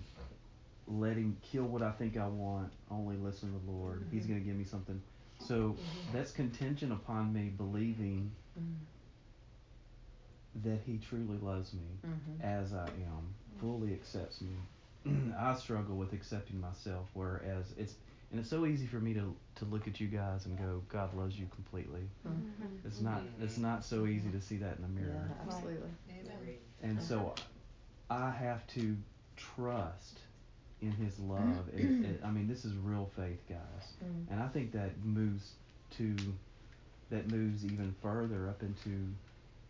letting 0.88 1.37
kill 1.42 1.64
what 1.64 1.83
I 1.83 1.90
think 1.92 2.16
I 2.16 2.29
want. 2.29 2.72
Only 2.90 3.16
listen 3.16 3.53
to 3.53 3.59
the 3.64 3.70
Lord. 3.72 4.07
He's 4.11 4.25
Mhm. 4.25 4.29
going 4.29 4.40
to 4.40 4.46
give 4.46 4.57
me 4.57 4.64
something. 4.64 5.03
So 5.38 5.72
Mhm. 5.72 6.12
that's 6.12 6.33
contingent 6.33 6.92
upon 6.92 7.33
me 7.33 7.49
believing 7.51 8.33
Mm. 8.59 8.77
that 10.62 10.81
He 10.87 10.99
truly 10.99 11.38
loves 11.38 11.75
me 11.75 11.99
Mhm. 12.05 12.40
as 12.40 12.72
I 12.72 12.87
am, 12.88 13.35
fully 13.59 13.92
accepts 13.92 14.40
me. 14.40 14.57
I 15.37 15.55
struggle 15.55 15.96
with 15.96 16.12
accepting 16.12 16.59
myself, 16.61 17.09
whereas 17.14 17.72
it's 17.77 17.94
and 18.33 18.40
it's 18.40 18.49
so 18.51 18.66
easy 18.66 18.87
for 18.87 18.99
me 18.99 19.14
to 19.14 19.37
to 19.57 19.64
look 19.66 19.87
at 19.87 20.01
you 20.01 20.09
guys 20.09 20.46
and 20.46 20.59
go, 20.59 20.83
God 20.88 21.14
loves 21.14 21.38
you 21.38 21.46
completely. 21.55 22.09
Mhm. 22.27 22.85
It's 22.85 23.01
not 23.01 23.22
it's 23.40 23.59
not 23.59 23.85
so 23.85 24.07
easy 24.07 24.31
to 24.31 24.40
see 24.40 24.57
that 24.59 24.77
in 24.77 24.83
the 24.83 24.88
mirror. 24.88 25.29
Yeah, 25.29 25.42
absolutely. 25.42 25.90
Amen. 26.11 26.59
And 26.83 27.01
so 27.03 27.35
I 28.11 28.31
have 28.31 28.66
to 28.68 28.96
trust 29.37 30.20
in 30.82 30.92
His 30.92 31.18
love. 31.20 31.68
And, 31.74 32.04
and 32.04 32.18
I 32.24 32.30
mean, 32.30 32.48
this 32.48 32.64
is 32.64 32.74
real 32.76 33.10
faith, 33.16 33.40
guys. 33.48 33.86
Mm. 34.04 34.30
And 34.32 34.42
I 34.42 34.48
think 34.48 34.72
that 34.72 34.90
moves 35.04 35.52
to 35.98 36.14
that 37.10 37.30
moves 37.30 37.64
even 37.64 37.94
further 38.02 38.48
up 38.48 38.62
into 38.62 39.08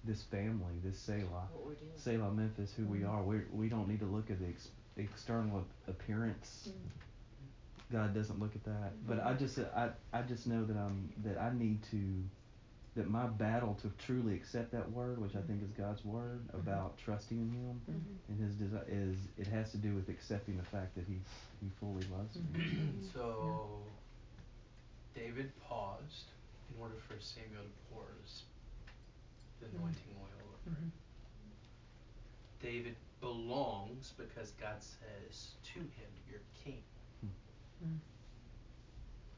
this 0.04 0.22
family, 0.30 0.74
this 0.84 0.98
Selah. 0.98 1.48
What 1.52 1.66
we're 1.66 1.74
doing. 1.74 1.90
Selah 1.96 2.30
Memphis, 2.32 2.72
who 2.76 2.84
we 2.86 3.00
Mm. 3.00 3.10
are. 3.10 3.22
We 3.22 3.40
we 3.52 3.68
don't 3.68 3.88
need 3.88 4.00
to 4.00 4.06
look 4.06 4.30
at 4.30 4.38
the 4.40 4.46
ex- 4.48 4.68
external 4.96 5.64
appearance. 5.88 6.68
Mm. 6.70 7.92
God 7.92 8.14
doesn't 8.14 8.40
look 8.40 8.54
at 8.56 8.64
that. 8.64 8.92
But 9.06 9.24
I 9.24 9.34
just 9.34 9.58
I 9.58 9.90
I 10.12 10.22
just 10.22 10.46
know 10.46 10.64
that 10.64 10.76
I'm 10.76 11.12
that 11.24 11.38
I 11.40 11.52
need 11.54 11.82
to 11.90 11.98
that 12.96 13.08
my 13.10 13.26
battle 13.26 13.74
to 13.82 13.90
truly 14.06 14.34
accept 14.34 14.72
that 14.72 14.90
word, 14.90 15.18
which 15.20 15.36
I 15.36 15.42
think 15.42 15.62
is 15.62 15.70
God's 15.72 16.04
word 16.04 16.40
about 16.54 16.96
trusting 16.98 17.38
in 17.38 17.50
Him 17.50 17.80
Mhm. 17.88 18.28
and 18.28 18.40
His 18.40 18.54
desire 18.56 18.84
is 18.88 19.16
it 19.38 19.46
has 19.46 19.70
to 19.72 19.76
do 19.78 19.94
with 19.94 20.08
accepting 20.08 20.56
the 20.56 20.64
fact 20.64 20.94
that 20.96 21.04
He 21.06 21.20
He 21.60 21.68
fully 21.80 22.04
loves 22.08 22.36
me. 22.36 22.42
Mhm. 22.60 23.12
so 23.12 23.82
David 25.14 25.50
paused 25.60 26.30
in 26.70 26.80
order 26.80 26.96
for 27.08 27.18
Samuel 27.20 27.62
to 27.62 27.70
pour 27.94 28.04
his, 28.22 28.44
the 29.60 29.66
Mm. 29.66 29.76
anointing 29.76 30.16
oil 30.20 30.48
over 30.66 30.76
him. 30.76 30.92
Mhm. 30.92 32.60
David 32.60 32.96
belongs 33.20 34.12
because 34.18 34.50
God 34.52 34.82
says 34.82 35.54
to 35.74 35.80
him, 35.80 36.10
You're 36.28 36.40
king. 36.64 36.82
Mm. 37.24 38.00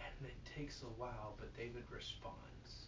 And 0.00 0.26
it 0.26 0.44
takes 0.44 0.82
a 0.82 0.86
while, 0.86 1.34
but 1.38 1.54
David 1.56 1.84
responds, 1.90 2.87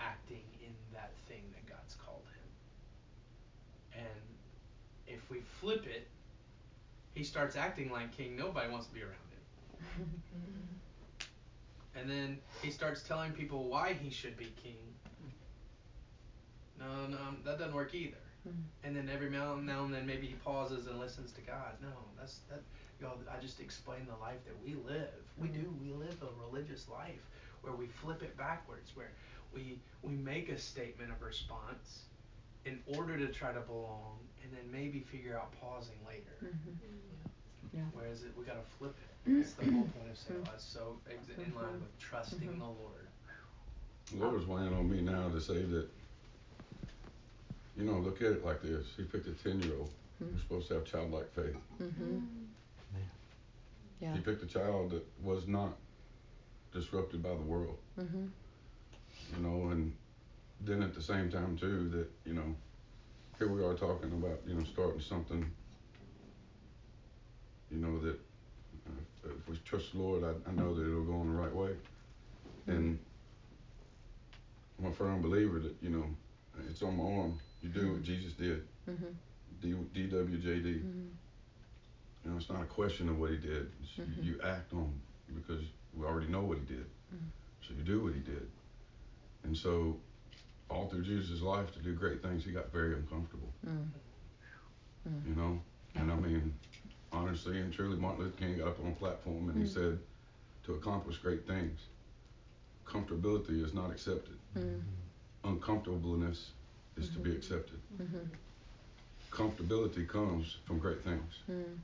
acting 0.00 0.44
in 0.60 0.72
that 0.92 1.12
thing 1.28 1.42
that 1.52 1.66
God's 1.68 1.94
called 2.04 2.24
him. 2.34 4.04
And 4.04 4.26
if 5.06 5.28
we 5.30 5.40
flip 5.60 5.86
it, 5.86 6.08
he 7.14 7.24
starts 7.24 7.56
acting 7.56 7.90
like 7.90 8.16
king. 8.16 8.36
Nobody 8.36 8.70
wants 8.70 8.86
to 8.86 8.94
be 8.94 9.02
around 9.02 9.14
him. 9.96 10.22
And 11.98 12.08
then 12.08 12.38
he 12.62 12.70
starts 12.70 13.02
telling 13.02 13.32
people 13.32 13.64
why 13.64 13.92
he 13.92 14.10
should 14.10 14.36
be 14.36 14.52
king. 14.62 14.76
No, 16.78 17.06
no, 17.08 17.18
that 17.44 17.58
doesn't 17.58 17.74
work 17.74 17.94
either. 17.94 18.16
Mm. 18.48 18.52
And 18.84 18.96
then 18.96 19.10
every 19.12 19.30
now 19.30 19.54
and 19.54 19.66
now 19.66 19.84
and 19.84 19.92
then 19.92 20.06
maybe 20.06 20.28
he 20.28 20.34
pauses 20.34 20.86
and 20.86 21.00
listens 21.00 21.32
to 21.32 21.40
God. 21.40 21.74
No, 21.82 21.88
that's 22.18 22.38
that. 22.50 22.62
You 23.00 23.06
know, 23.06 23.12
I 23.30 23.40
just 23.40 23.60
explained 23.60 24.06
the 24.08 24.20
life 24.20 24.38
that 24.46 24.54
we 24.64 24.74
live. 24.86 25.22
We 25.36 25.48
do. 25.48 25.74
We 25.80 25.92
live 25.92 26.16
a 26.22 26.46
religious 26.46 26.88
life 26.88 27.22
where 27.62 27.72
we 27.72 27.86
flip 27.86 28.22
it 28.22 28.36
backwards, 28.36 28.92
where 28.94 29.10
we 29.54 29.78
we 30.02 30.12
make 30.14 30.48
a 30.48 30.58
statement 30.58 31.10
of 31.10 31.20
response 31.22 32.00
in 32.64 32.80
order 32.96 33.16
to 33.18 33.28
try 33.28 33.52
to 33.52 33.60
belong, 33.60 34.18
and 34.42 34.52
then 34.52 34.70
maybe 34.70 35.00
figure 35.00 35.36
out 35.36 35.52
pausing 35.60 35.96
later. 36.06 36.36
Mhm. 36.54 36.76
Yeah. 37.72 37.80
Whereas 37.92 38.22
it, 38.24 38.32
we 38.36 38.44
got 38.44 38.54
to 38.54 38.70
flip 38.78 38.94
it. 39.26 39.38
That's 39.38 39.52
the 39.54 39.64
whole 39.70 39.88
point 39.88 40.10
of 40.10 40.16
Selah. 40.18 40.50
It's 40.54 40.64
so 40.64 40.98
ex- 41.10 41.28
in 41.36 41.54
line 41.54 41.80
with 41.80 41.98
trusting 41.98 42.40
Mhm. 42.48 42.58
the 42.58 42.64
Lord. 42.64 43.06
The 44.10 44.16
Lord's 44.16 44.46
weighing 44.46 44.72
on 44.72 44.88
me 44.90 45.02
now 45.02 45.28
to 45.28 45.40
say 45.40 45.62
that, 45.62 45.88
you 47.76 47.84
know, 47.84 47.98
look 47.98 48.22
at 48.22 48.32
it 48.32 48.44
like 48.44 48.62
this. 48.62 48.86
He 48.96 49.04
picked 49.04 49.26
a 49.26 49.32
10 49.32 49.60
year 49.62 49.74
old. 49.78 49.90
Mm. 50.22 50.32
We're 50.32 50.40
supposed 50.40 50.68
to 50.68 50.74
have 50.74 50.84
childlike 50.84 51.30
faith. 51.34 51.56
Mm-hmm. 51.80 52.18
Yeah. 54.00 54.14
He 54.14 54.20
picked 54.20 54.42
a 54.42 54.46
child 54.46 54.90
that 54.92 55.04
was 55.22 55.46
not 55.48 55.76
disrupted 56.72 57.22
by 57.22 57.30
the 57.30 57.42
world, 57.42 57.78
Mhm. 57.98 58.30
You 59.36 59.42
know, 59.42 59.70
and 59.70 59.92
then 60.60 60.82
at 60.82 60.94
the 60.94 61.02
same 61.02 61.30
time, 61.30 61.56
too, 61.56 61.88
that, 61.90 62.08
you 62.24 62.34
know, 62.34 62.54
here 63.38 63.48
we 63.48 63.62
are 63.62 63.74
talking 63.74 64.12
about, 64.12 64.38
you 64.46 64.54
know, 64.54 64.64
starting 64.64 65.00
something, 65.00 65.44
you 67.70 67.78
know, 67.78 67.98
that 68.00 68.18
uh, 68.88 69.30
if 69.36 69.48
we 69.48 69.56
trust 69.64 69.92
the 69.92 69.98
Lord, 69.98 70.24
I, 70.24 70.48
I 70.48 70.52
know 70.52 70.74
that 70.74 70.82
it'll 70.82 71.04
go 71.04 71.20
in 71.20 71.28
the 71.34 71.40
right 71.40 71.54
way. 71.54 71.70
And 72.66 72.98
I'm 74.78 74.86
a 74.86 74.92
firm 74.92 75.22
believer 75.22 75.58
that, 75.60 75.74
you 75.80 75.90
know, 75.90 76.04
it's 76.68 76.82
on 76.82 76.96
my 76.96 77.04
arm. 77.04 77.38
You 77.62 77.68
do 77.70 77.92
what 77.92 78.02
Jesus 78.02 78.32
did. 78.34 78.62
Mhm. 78.88 79.14
D, 79.60 79.72
DWJD. 79.94 80.82
Mhm. 80.82 81.10
You 82.24 82.30
know, 82.30 82.36
it's 82.36 82.48
not 82.48 82.62
a 82.62 82.66
question 82.66 83.08
of 83.08 83.18
what 83.18 83.30
he 83.30 83.36
did. 83.38 83.70
It's 83.82 83.90
Mhm. 83.98 84.24
You 84.24 84.40
act 84.42 84.72
on 84.72 85.00
because 85.34 85.64
we 85.94 86.04
already 86.04 86.28
know 86.28 86.42
what 86.42 86.58
he 86.58 86.64
did. 86.64 86.86
Mhm. 87.14 87.30
So 87.66 87.74
you 87.74 87.82
do 87.82 88.02
what 88.02 88.14
he 88.14 88.20
did. 88.20 88.48
And 89.48 89.56
so, 89.56 89.96
all 90.68 90.88
through 90.90 91.04
Jesus' 91.04 91.40
life, 91.40 91.72
to 91.72 91.78
do 91.78 91.94
great 91.94 92.20
things, 92.22 92.44
he 92.44 92.52
got 92.52 92.70
very 92.70 92.92
uncomfortable. 92.94 93.50
Mm. 93.66 93.88
You 95.26 95.34
know, 95.36 95.58
and 95.94 96.12
I 96.12 96.16
mean, 96.16 96.52
honestly 97.12 97.58
and 97.58 97.72
truly, 97.72 97.96
Martin 97.96 98.24
Luther 98.24 98.36
King 98.36 98.58
got 98.58 98.68
up 98.68 98.80
on 98.80 98.88
a 98.88 98.94
platform 98.94 99.48
and 99.48 99.56
he 99.56 99.64
Mm. 99.64 99.72
said, 99.72 99.98
"To 100.64 100.74
accomplish 100.74 101.16
great 101.16 101.46
things, 101.46 101.80
comfortability 102.84 103.64
is 103.64 103.72
not 103.72 103.90
accepted. 103.90 104.36
Mm. 104.54 104.82
Uncomfortableness 105.44 106.52
is 106.98 107.08
to 107.08 107.18
be 107.18 107.32
accepted. 107.34 107.80
Mhm. 107.98 108.28
Comfortability 109.30 110.06
comes 110.06 110.58
from 110.66 110.78
great 110.78 111.02
things. 111.02 111.38
Mm. 111.50 111.78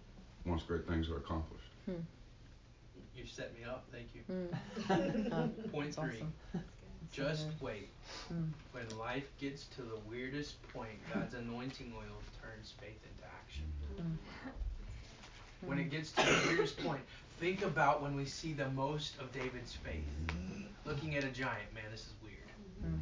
Once 0.44 0.62
great 0.64 0.86
things 0.86 1.08
are 1.08 1.16
accomplished." 1.16 1.70
You 3.16 3.24
set 3.26 3.56
me 3.56 3.64
up. 3.64 3.86
Thank 3.90 4.08
you. 4.14 4.22
Mm. 4.28 4.52
Uh, 5.32 5.48
that's 5.72 5.96
three. 5.96 6.08
awesome. 6.16 6.32
Just 7.14 7.46
wait. 7.60 7.88
Mm. 8.32 8.48
When 8.72 8.98
life 8.98 9.28
gets 9.38 9.66
to 9.76 9.82
the 9.82 9.98
weirdest 10.08 10.56
point, 10.72 10.98
God's 11.12 11.34
anointing 11.34 11.92
oil 11.96 12.20
turns 12.42 12.74
faith 12.80 12.98
into 13.04 13.24
action. 13.24 13.64
Mm. 13.96 15.68
when 15.68 15.78
it 15.78 15.90
gets 15.90 16.10
to 16.12 16.22
the 16.22 16.48
weirdest 16.48 16.76
point, 16.84 17.00
think 17.38 17.62
about 17.62 18.02
when 18.02 18.16
we 18.16 18.24
see 18.24 18.52
the 18.52 18.68
most 18.70 19.18
of 19.20 19.32
David's 19.32 19.72
faith. 19.72 20.04
Looking 20.84 21.14
at 21.14 21.22
a 21.22 21.28
giant, 21.28 21.72
man, 21.72 21.84
this 21.92 22.00
is 22.00 22.12
weird. 22.22 22.34
Mm. 22.84 22.98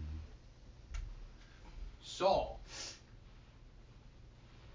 Saul, 2.03 2.61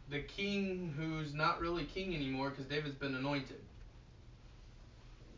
the 0.10 0.20
king 0.20 0.94
who's 0.98 1.34
not 1.34 1.62
really 1.62 1.84
king 1.84 2.16
anymore 2.16 2.50
because 2.50 2.66
David's 2.66 2.96
been 2.96 3.14
anointed, 3.14 3.62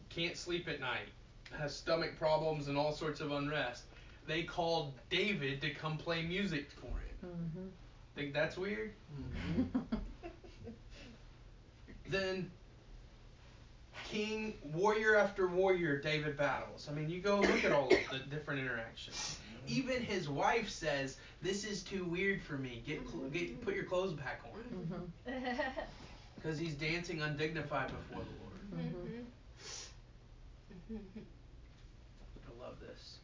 can't 0.09 0.37
sleep 0.37 0.69
at 0.69 0.79
night, 0.79 1.09
has 1.57 1.75
stomach 1.75 2.17
problems 2.17 2.67
and 2.67 2.77
all 2.77 2.93
sorts 2.93 3.19
of 3.19 3.31
unrest. 3.31 3.83
They 4.29 4.43
called 4.43 4.93
David 5.09 5.61
to 5.61 5.71
come 5.73 5.97
play 5.97 6.21
music 6.21 6.69
for 6.69 6.85
him. 6.85 7.17
Mm-hmm. 7.25 7.67
Think 8.15 8.31
that's 8.31 8.55
weird? 8.55 8.93
then 12.07 12.51
king, 14.11 14.53
warrior 14.71 15.15
after 15.15 15.47
warrior, 15.47 15.99
David 15.99 16.37
battles. 16.37 16.87
I 16.89 16.93
mean, 16.93 17.09
you 17.09 17.21
go 17.21 17.39
look 17.39 17.65
at 17.65 17.71
all 17.71 17.85
of 17.91 17.97
the 18.11 18.19
different 18.29 18.59
interactions. 18.61 19.39
Even 19.67 20.03
his 20.03 20.29
wife 20.29 20.69
says, 20.69 21.17
"This 21.41 21.63
is 21.65 21.81
too 21.81 22.05
weird 22.05 22.43
for 22.43 22.53
me. 22.53 22.83
Get, 22.85 23.07
cl- 23.09 23.29
get 23.29 23.61
put 23.65 23.73
your 23.73 23.85
clothes 23.85 24.13
back 24.13 24.41
on," 24.45 24.59
Mm-hmm. 25.27 25.41
because 26.35 26.59
he's 26.59 26.75
dancing 26.75 27.21
undignified 27.23 27.87
before 27.89 28.23
the 28.23 28.77
Lord. 28.77 28.93
Mm-hmm. 30.91 31.19
I 32.47 32.63
love 32.63 32.75
this. 32.79 33.17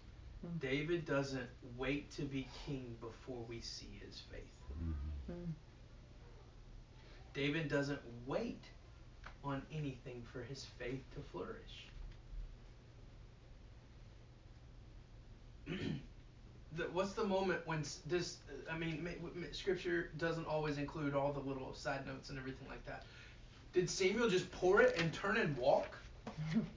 David 0.60 1.06
doesn't 1.06 1.50
wait 1.78 2.12
to 2.12 2.24
be 2.24 2.48
king 2.66 2.96
before 3.02 3.44
we 3.48 3.60
see 3.62 4.00
his 4.06 4.22
faith. 4.32 4.42
Mm. 5.32 5.54
David 7.34 7.68
doesn't 7.68 8.00
wait 8.26 8.64
on 9.44 9.62
anything 9.72 10.24
for 10.32 10.42
his 10.42 10.66
faith 10.80 11.04
to 11.14 11.22
flourish. 11.32 11.88
the, 16.78 16.84
what's 16.94 17.14
the 17.14 17.24
moment 17.24 17.60
when 17.66 17.84
this? 18.06 18.38
I 18.72 18.78
mean, 18.78 19.04
ma- 19.04 19.10
w- 19.12 19.34
ma- 19.36 19.48
Scripture 19.52 20.12
doesn't 20.18 20.48
always 20.48 20.78
include 20.78 21.14
all 21.14 21.34
the 21.34 21.40
little 21.40 21.74
side 21.74 22.06
notes 22.06 22.30
and 22.30 22.40
everything 22.40 22.68
like 22.68 22.86
that. 22.86 23.04
Did 23.74 23.90
Samuel 23.90 24.30
just 24.30 24.50
pour 24.52 24.82
it 24.82 24.98
and 25.00 25.14
turn 25.14 25.38
and 25.38 25.58
walk? 25.58 25.98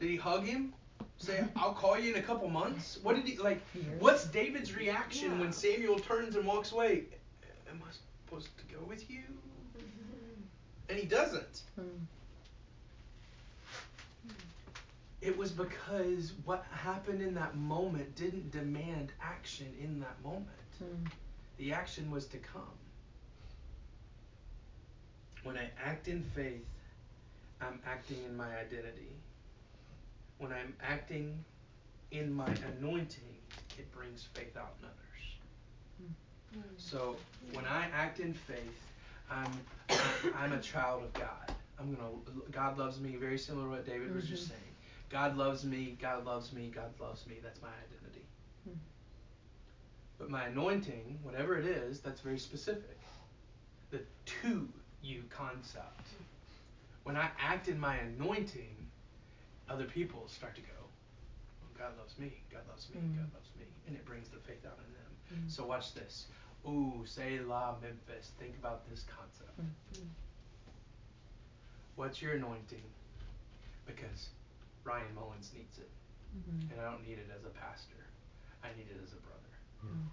Did 0.01 0.11
he 0.11 0.17
hug 0.17 0.45
him? 0.45 0.75
Say, 1.19 1.45
"I'll 1.57 1.75
call 1.75 1.99
you 1.99 2.15
in 2.15 2.19
a 2.19 2.23
couple 2.23 2.49
months." 2.49 2.99
What 3.03 3.17
did 3.17 3.27
he 3.27 3.37
like? 3.39 3.61
What's 3.99 4.25
David's 4.27 4.75
reaction 4.75 5.39
when 5.39 5.53
Samuel 5.53 5.99
turns 5.99 6.37
and 6.37 6.47
walks 6.47 6.73
away? 6.73 7.05
Am 7.69 7.83
I 7.83 7.91
supposed 8.27 8.49
to 8.59 8.75
go 8.75 8.81
with 8.85 9.11
you? 9.11 9.23
And 10.89 10.99
he 10.99 11.07
doesn't. 11.07 11.63
Mm. 11.79 12.07
It 15.21 15.37
was 15.37 15.51
because 15.51 16.33
what 16.45 16.65
happened 16.71 17.21
in 17.21 17.35
that 17.35 17.57
moment 17.57 18.15
didn't 18.15 18.53
demand 18.53 19.13
action 19.21 19.67
in 19.83 20.01
that 20.01 20.23
moment. 20.23 20.47
Mm. 20.83 21.11
The 21.59 21.73
action 21.73 22.11
was 22.11 22.27
to 22.27 22.39
come. 22.39 22.63
When 25.43 25.57
I 25.57 25.71
act 25.85 26.09
in 26.09 26.23
faith, 26.23 26.65
I'm 27.61 27.81
acting 27.85 28.19
in 28.25 28.37
my 28.37 28.57
identity. 28.57 29.11
When 30.39 30.53
I'm 30.53 30.75
acting 30.83 31.45
in 32.11 32.33
my 32.33 32.49
anointing, 32.79 33.37
it 33.77 33.91
brings 33.93 34.25
faith 34.35 34.57
out 34.57 34.75
in 34.81 34.87
others. 34.87 35.05
So 36.77 37.17
when 37.53 37.65
I 37.67 37.87
act 37.93 38.21
in 38.21 38.35
faith, 38.35 38.87
I'm 39.31 39.51
I'm 40.37 40.53
a 40.53 40.61
child 40.61 41.03
of 41.05 41.13
God. 41.13 41.53
I'm 41.79 41.95
gonna 41.95 42.11
God 42.51 42.79
loves 42.79 43.01
me, 43.01 43.17
very 43.17 43.39
similar 43.39 43.65
to 43.67 43.71
what 43.71 43.87
David 43.87 44.15
was 44.15 44.27
just 44.29 44.45
Mhm. 44.45 44.49
saying. 44.51 44.75
God 45.11 45.37
loves 45.37 45.65
me, 45.65 45.97
God 46.01 46.25
loves 46.25 46.53
me, 46.53 46.71
God 46.71 46.93
loves 47.01 47.27
me. 47.27 47.39
That's 47.43 47.61
my 47.63 47.69
identity. 47.69 48.25
Hmm. 48.65 48.75
But 50.19 50.31
my 50.31 50.47
anointing, 50.47 51.19
whatever 51.23 51.57
it 51.59 51.67
is, 51.67 52.01
that's 52.01 52.21
very 52.21 52.39
specific. 52.39 52.99
The 53.91 54.01
to 54.43 54.69
you 55.03 55.23
concept. 55.31 56.09
When 57.05 57.17
I 57.17 57.31
act 57.39 57.69
in 57.69 57.79
my 57.79 57.97
anointing, 57.97 58.77
other 59.69 59.85
people 59.85 60.27
start 60.29 60.55
to 60.57 60.61
go, 60.63 60.79
oh, 60.81 61.69
God 61.79 61.93
loves 61.99 62.19
me, 62.19 62.33
God 62.51 62.63
loves 62.69 62.89
me, 62.91 63.01
Mm. 63.01 63.17
God 63.17 63.33
loves 63.35 63.51
me. 63.59 63.65
And 63.87 63.97
it 63.97 64.05
brings 64.05 64.29
the 64.29 64.39
faith 64.39 64.65
out 64.67 64.79
in 64.79 64.93
them. 64.95 65.45
Mm. 65.47 65.51
So 65.51 65.65
watch 65.67 65.95
this. 65.95 66.27
Ooh, 66.67 67.03
say 67.07 67.39
Selah, 67.39 67.77
Memphis. 67.81 68.33
Think 68.39 68.57
about 68.59 68.89
this 68.91 69.05
concept. 69.05 69.59
Mm. 69.61 70.09
What's 71.97 72.21
your 72.23 72.35
anointing? 72.35 72.83
Because 73.87 74.29
Ryan 74.85 75.15
Mullins 75.15 75.51
needs 75.55 75.79
it. 75.79 75.91
Mhm. 76.37 76.71
And 76.71 76.81
I 76.81 76.85
don't 76.91 77.03
need 77.07 77.19
it 77.19 77.29
as 77.35 77.45
a 77.45 77.51
pastor. 77.51 78.07
I 78.63 78.69
need 78.77 78.89
it 78.91 79.01
as 79.03 79.13
a 79.13 79.17
brother. 79.17 79.55
Mm. 79.85 80.09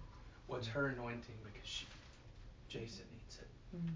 What's 0.46 0.66
her 0.68 0.88
anointing? 0.88 1.36
Because 1.44 1.68
she, 1.68 1.86
Jason 2.68 3.04
needs 3.12 3.38
it. 3.38 3.48
Mm. 3.76 3.94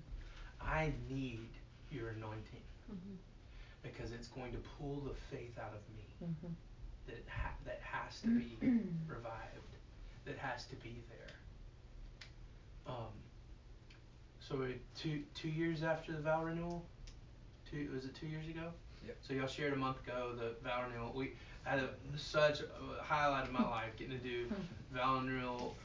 I 0.61 0.93
need 1.09 1.49
your 1.91 2.11
anointing 2.11 2.63
Mhm. 2.93 3.17
Because 3.83 4.13
it's 4.13 4.29
going 4.29 4.53
to 4.53 4.59
pull 4.79 5.01
the 5.01 5.15
faith 5.35 5.59
out 5.59 5.73
of 5.75 5.81
me 5.97 6.05
Mhm. 6.23 6.55
that 7.07 7.25
ha- 7.29 7.55
that 7.65 7.81
has 7.83 8.21
to 8.23 8.29
be 8.29 8.57
revived, 9.07 9.75
that 10.25 10.39
has 10.39 10.67
to 10.67 10.77
be 10.77 11.03
there. 11.09 11.35
Um. 12.87 13.13
So 14.41 14.57
we- 14.57 14.81
two 14.97 15.25
two 15.35 15.49
years 15.49 15.83
after 15.83 16.13
the 16.13 16.21
vow 16.21 16.45
renewal, 16.45 16.85
two 17.71 17.91
was 17.95 18.05
it 18.05 18.15
two 18.15 18.27
years 18.27 18.49
ago? 18.49 18.73
Yep. 19.07 19.17
So 19.23 19.33
y'all 19.33 19.47
shared 19.47 19.73
a 19.73 19.77
month 19.77 20.01
ago 20.07 20.35
the 20.37 20.55
vow 20.63 20.85
renewal. 20.89 21.13
We 21.15 21.33
had 21.63 21.79
a, 21.79 21.91
such 22.17 22.61
a 22.61 23.03
highlight 23.03 23.45
of 23.47 23.53
my 23.53 23.63
life 23.71 23.97
getting 23.97 24.19
to 24.19 24.25
do 24.25 24.51
vow 24.93 25.21
renewal. 25.23 25.77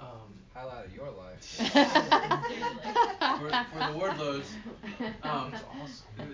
Um, 0.00 0.08
Highlight 0.54 0.84
of 0.86 0.94
your 0.94 1.10
life. 1.10 1.42
for, 3.38 3.48
for 3.48 3.78
the 3.78 3.98
Wardlows. 3.98 4.44
Um, 5.22 5.52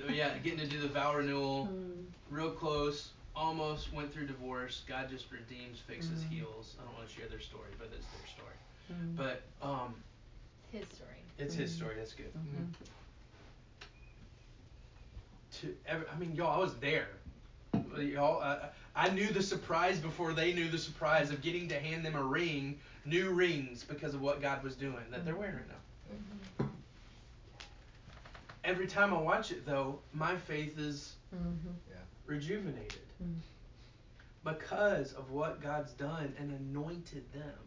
yeah, 0.13 0.37
getting 0.39 0.59
to 0.59 0.67
do 0.67 0.81
the 0.81 0.89
vow 0.89 1.15
renewal, 1.15 1.69
Mm. 1.73 2.03
real 2.31 2.51
close. 2.51 3.11
Almost 3.37 3.93
went 3.93 4.13
through 4.13 4.27
divorce. 4.27 4.83
God 4.89 5.09
just 5.09 5.27
redeems, 5.31 5.79
fixes, 5.87 6.25
Mm. 6.25 6.29
heals. 6.31 6.75
I 6.81 6.85
don't 6.85 6.95
want 6.97 7.09
to 7.09 7.15
share 7.15 7.29
their 7.29 7.39
story, 7.41 7.71
but 7.79 7.91
it's 7.97 8.07
their 8.07 8.27
story. 8.27 8.57
Mm. 8.93 9.17
But 9.17 9.43
um, 9.67 9.95
His 10.73 10.85
story. 10.93 11.23
it's 11.39 11.55
his 11.55 11.73
story. 11.73 11.95
That's 11.97 12.13
good. 12.15 12.33
Mhm. 12.35 12.75
To 15.61 15.75
ever, 15.87 16.07
I 16.15 16.19
mean, 16.19 16.35
y'all, 16.35 16.55
I 16.55 16.59
was 16.59 16.75
there. 16.77 17.09
Y'all, 17.99 18.41
I, 18.43 18.69
I 18.97 19.11
knew 19.11 19.29
the 19.29 19.43
surprise 19.43 19.99
before 19.99 20.33
they 20.33 20.53
knew 20.53 20.69
the 20.69 20.79
surprise 20.79 21.31
of 21.31 21.41
getting 21.43 21.69
to 21.69 21.79
hand 21.79 22.05
them 22.05 22.15
a 22.17 22.23
ring, 22.23 22.79
new 23.09 23.31
rings, 23.31 23.85
because 23.85 24.15
of 24.15 24.21
what 24.21 24.41
God 24.43 24.63
was 24.63 24.75
doing 24.77 25.05
that 25.11 25.25
they're 25.25 25.35
wearing 25.37 25.57
right 25.57 25.69
now. 25.69 26.67
Every 28.65 28.87
time 28.87 29.15
I 29.15 29.19
watch 29.21 29.51
it, 29.51 29.65
though, 29.65 30.01
my 30.13 30.37
faith 30.37 30.79
is 30.79 31.15
Mhm. 31.35 31.75
rejuvenated 32.27 33.01
Mm. 33.23 33.41
because 34.45 35.15
of 35.15 35.31
what 35.31 35.61
God's 35.63 35.93
done 35.93 36.35
and 36.39 36.53
anointed 36.53 37.25
them. 37.33 37.59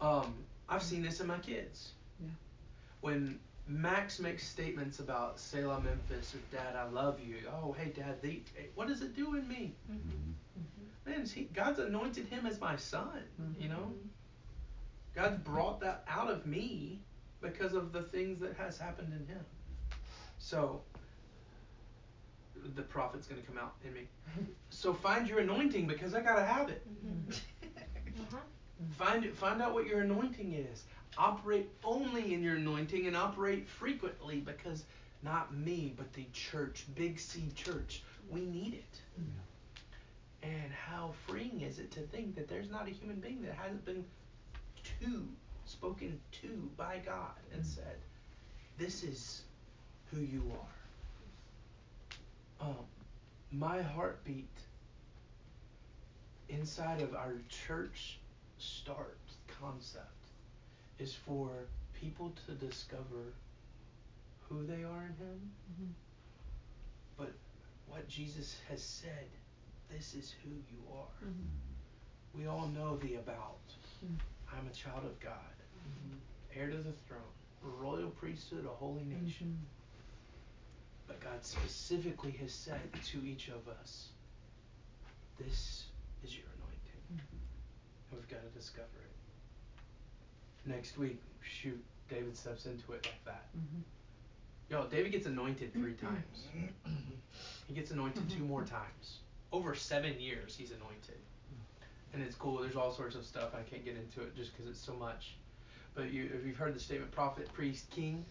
Mm. 0.00 0.06
Um, 0.06 0.44
I've 0.68 0.82
seen 0.82 1.02
this 1.02 1.20
in 1.20 1.26
my 1.26 1.38
kids. 1.38 1.92
Yeah. 2.20 2.28
When 3.00 3.40
Max 3.66 4.18
makes 4.20 4.46
statements 4.46 5.00
about 5.00 5.38
Selah 5.38 5.80
Memphis 5.80 6.34
or 6.34 6.38
Dad, 6.50 6.76
I 6.76 6.84
love 6.84 7.20
you. 7.20 7.48
Oh, 7.48 7.72
hey, 7.72 7.90
Dad, 7.90 8.22
they, 8.22 8.42
hey, 8.54 8.68
what 8.74 8.86
does 8.88 9.02
it 9.02 9.14
do 9.16 9.34
in 9.36 9.46
me? 9.48 9.74
Man, 11.10 11.26
he, 11.26 11.42
God's 11.52 11.78
anointed 11.78 12.26
him 12.26 12.46
as 12.46 12.60
my 12.60 12.76
son. 12.76 13.22
You 13.58 13.68
know, 13.68 13.74
mm-hmm. 13.76 14.08
God's 15.14 15.38
brought 15.42 15.80
that 15.80 16.04
out 16.08 16.30
of 16.30 16.46
me 16.46 17.00
because 17.40 17.74
of 17.74 17.92
the 17.92 18.02
things 18.02 18.38
that 18.40 18.56
has 18.56 18.78
happened 18.78 19.12
in 19.12 19.26
him. 19.26 19.44
So 20.38 20.82
the 22.76 22.82
prophet's 22.82 23.26
gonna 23.26 23.42
come 23.42 23.58
out 23.58 23.74
in 23.84 23.92
me. 23.92 24.08
So 24.70 24.92
find 24.92 25.28
your 25.28 25.40
anointing 25.40 25.86
because 25.86 26.14
I 26.14 26.20
gotta 26.20 26.44
have 26.44 26.68
it. 26.68 26.86
Mm-hmm. 27.06 27.32
Uh-huh. 28.22 28.36
Mm-hmm. 28.36 28.92
Find 28.92 29.24
it. 29.24 29.36
Find 29.36 29.62
out 29.62 29.74
what 29.74 29.86
your 29.86 30.02
anointing 30.02 30.52
is. 30.52 30.84
Operate 31.18 31.68
only 31.84 32.34
in 32.34 32.42
your 32.42 32.56
anointing 32.56 33.06
and 33.06 33.16
operate 33.16 33.68
frequently 33.68 34.40
because 34.40 34.84
not 35.22 35.54
me, 35.54 35.92
but 35.96 36.12
the 36.12 36.26
church, 36.32 36.86
Big 36.94 37.18
C 37.18 37.50
Church, 37.54 38.02
we 38.30 38.40
need 38.40 38.74
it. 38.74 39.00
And 40.42 40.72
how 40.72 41.12
freeing 41.26 41.60
is 41.60 41.78
it 41.78 41.90
to 41.92 42.00
think 42.00 42.34
that 42.36 42.48
there's 42.48 42.70
not 42.70 42.86
a 42.88 42.90
human 42.90 43.16
being 43.20 43.42
that 43.42 43.54
hasn't 43.54 43.84
been 43.84 44.04
to, 45.00 45.28
spoken 45.66 46.18
to 46.42 46.70
by 46.76 46.98
God 47.04 47.34
and 47.52 47.64
said, 47.64 47.96
This 48.78 49.02
is 49.04 49.42
who 50.10 50.20
you 50.20 50.42
are. 52.60 52.68
Um, 52.68 52.86
my 53.52 53.82
heartbeat 53.82 54.48
inside 56.48 57.00
of 57.00 57.14
our 57.14 57.34
church 57.48 58.18
start 58.58 59.18
concept 59.60 60.06
is 60.98 61.14
for 61.14 61.50
people 61.94 62.32
to 62.46 62.52
discover 62.52 63.34
who 64.48 64.66
they 64.66 64.84
are 64.84 65.06
in 65.06 65.14
Him, 65.26 65.50
Mhm. 65.72 65.92
but 67.16 67.32
what 67.88 68.08
Jesus 68.08 68.58
has 68.68 68.82
said. 68.82 69.28
This 69.90 70.14
is 70.14 70.34
who 70.42 70.50
you 70.50 70.82
are. 70.94 71.26
Mhm. 71.26 71.48
We 72.34 72.46
all 72.46 72.68
know 72.68 72.96
the 72.96 73.16
about. 73.16 73.58
Mm. 74.04 74.18
I'm 74.52 74.66
a 74.66 74.70
child 74.72 75.04
of 75.04 75.18
God, 75.20 75.54
heir 76.54 76.68
to 76.70 76.78
the 76.82 76.92
throne, 76.92 77.32
royal 77.62 78.10
priesthood, 78.10 78.64
a 78.64 78.68
holy 78.68 79.04
nation. 79.04 79.58
Mhm. 79.58 79.66
But 81.06 81.20
God 81.20 81.44
specifically 81.44 82.32
has 82.32 82.52
said 82.52 82.92
to 83.12 83.24
each 83.26 83.48
of 83.48 83.66
us, 83.68 84.08
this 85.38 85.86
is 86.22 86.36
your 86.36 86.46
anointing. 86.56 87.02
And 88.10 88.18
we've 88.18 88.28
got 88.28 88.42
to 88.42 88.48
discover 88.50 88.98
it. 89.02 90.68
Next 90.68 90.96
week, 90.98 91.20
shoot, 91.42 91.82
David 92.08 92.36
steps 92.36 92.66
into 92.66 92.92
it 92.92 93.04
like 93.06 93.24
that. 93.24 93.46
Yo, 94.68 94.86
David 94.86 95.10
gets 95.12 95.26
anointed 95.26 95.72
three 95.72 95.94
times. 95.94 96.46
He 97.66 97.74
gets 97.74 97.92
anointed 97.92 98.28
two 98.28 98.44
more 98.44 98.64
times. 98.64 99.20
Over 99.52 99.74
seven 99.74 100.18
years, 100.20 100.54
he's 100.56 100.70
anointed. 100.70 101.18
And 102.12 102.22
it's 102.22 102.34
cool. 102.34 102.58
There's 102.58 102.76
all 102.76 102.92
sorts 102.92 103.14
of 103.16 103.24
stuff. 103.24 103.50
I 103.54 103.62
can't 103.62 103.84
get 103.84 103.96
into 103.96 104.22
it 104.22 104.34
just 104.36 104.52
because 104.56 104.68
it's 104.70 104.80
so 104.80 104.94
much. 104.94 105.34
But 105.94 106.10
you, 106.12 106.28
if 106.34 106.44
you've 106.46 106.56
heard 106.56 106.74
the 106.74 106.80
statement 106.80 107.10
prophet, 107.12 107.52
priest, 107.52 107.88
king, 107.90 108.24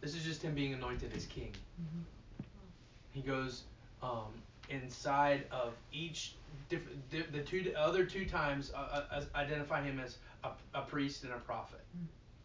this 0.00 0.14
is 0.14 0.22
just 0.24 0.42
him 0.42 0.54
being 0.54 0.72
anointed 0.74 1.12
as 1.14 1.26
king. 1.26 1.52
Mhm. 1.80 2.04
He 3.12 3.20
goes 3.20 3.62
um, 4.02 4.32
inside 4.70 5.44
of 5.50 5.74
each 5.92 6.34
different 6.68 7.10
di- 7.10 7.22
the 7.32 7.42
two 7.42 7.72
other 7.76 8.04
two 8.04 8.24
times 8.26 8.70
uh, 8.74 9.04
uh, 9.10 9.24
identify 9.34 9.82
him 9.82 9.98
as 10.00 10.18
a, 10.44 10.50
a 10.74 10.82
priest 10.82 11.24
and 11.24 11.32
a 11.32 11.38
prophet. 11.38 11.80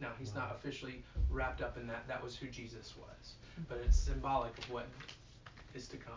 Now 0.00 0.10
he's 0.18 0.34
not 0.34 0.54
officially 0.54 1.02
wrapped 1.30 1.62
up 1.62 1.76
in 1.78 1.86
that. 1.86 2.06
That 2.08 2.22
was 2.22 2.36
who 2.36 2.48
Jesus 2.48 2.94
was, 2.98 3.34
but 3.68 3.78
it's 3.84 3.96
symbolic 3.96 4.56
of 4.58 4.70
what 4.70 4.86
is 5.74 5.86
to 5.88 5.96
come. 5.96 6.14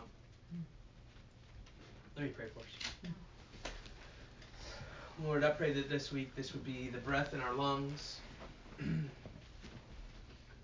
Let 2.16 2.24
me 2.24 2.30
pray 2.30 2.46
for 2.52 2.60
us. 2.60 3.12
Lord, 5.24 5.44
I 5.44 5.50
pray 5.50 5.72
that 5.72 5.90
this 5.90 6.12
week 6.12 6.34
this 6.34 6.52
would 6.52 6.64
be 6.64 6.88
the 6.88 6.98
breath 6.98 7.34
in 7.34 7.40
our 7.40 7.54
lungs. 7.54 8.20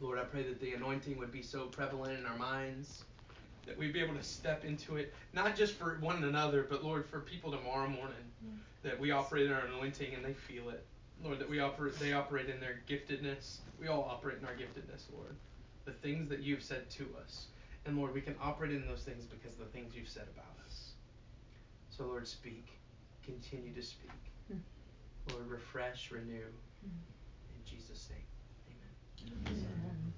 Lord, 0.01 0.19
I 0.19 0.25
pray 0.25 0.43
that 0.45 0.61
the 0.61 0.73
anointing 0.73 1.19
would 1.19 1.33
be 1.33 1.43
so 1.43 1.67
prevalent 1.67 2.19
in 2.19 2.27
our 2.27 2.37
minds 2.37 3.05
that 3.67 3.77
we'd 3.77 3.93
be 3.93 4.01
able 4.01 4.15
to 4.15 4.23
step 4.23 4.65
into 4.65 4.97
it, 4.97 5.13
not 5.33 5.57
just 5.57 5.75
for 5.75 5.99
one 6.01 6.23
another, 6.25 6.67
but 6.69 6.85
Lord, 6.85 7.07
for 7.07 7.21
people 7.21 7.51
tomorrow 7.51 7.89
morning, 7.89 8.17
mm. 8.45 8.57
that 8.83 8.99
we 8.99 9.11
operate 9.11 9.47
in 9.47 9.53
our 9.53 9.67
anointing 9.67 10.15
and 10.15 10.25
they 10.25 10.33
feel 10.33 10.71
it. 10.71 10.87
Lord, 11.23 11.39
that 11.41 11.49
we 11.49 11.61
operate, 11.61 11.99
they 11.99 12.13
operate 12.13 12.49
in 12.49 12.61
their 12.61 12.81
giftedness. 12.89 13.59
We 13.81 13.89
all 13.89 14.07
operate 14.11 14.39
in 14.39 14.47
our 14.47 14.53
giftedness, 14.53 15.13
Lord. 15.15 15.35
The 15.85 15.93
things 15.93 16.29
that 16.29 16.41
you've 16.41 16.63
said 16.63 16.89
to 16.91 17.07
us. 17.23 17.47
And 17.87 17.97
Lord, 17.97 18.15
we 18.15 18.21
can 18.21 18.37
operate 18.41 18.73
in 18.73 18.87
those 18.87 19.03
things 19.03 19.25
because 19.25 19.53
of 19.55 19.61
the 19.61 19.73
things 19.73 19.95
you've 19.95 20.09
said 20.09 20.27
about 20.35 20.45
us. 20.45 20.56
So, 21.97 22.05
Lord, 22.05 22.29
speak. 22.29 22.69
Continue 23.25 23.73
to 23.73 23.83
speak. 23.83 24.11
Mm. 24.53 24.61
Lord, 25.33 25.49
refresh, 25.49 26.11
renew. 26.11 26.45
In 26.85 27.65
Jesus' 27.65 28.11
name, 28.11 28.27
amen. 28.69 29.49
Amen. 29.49 30.16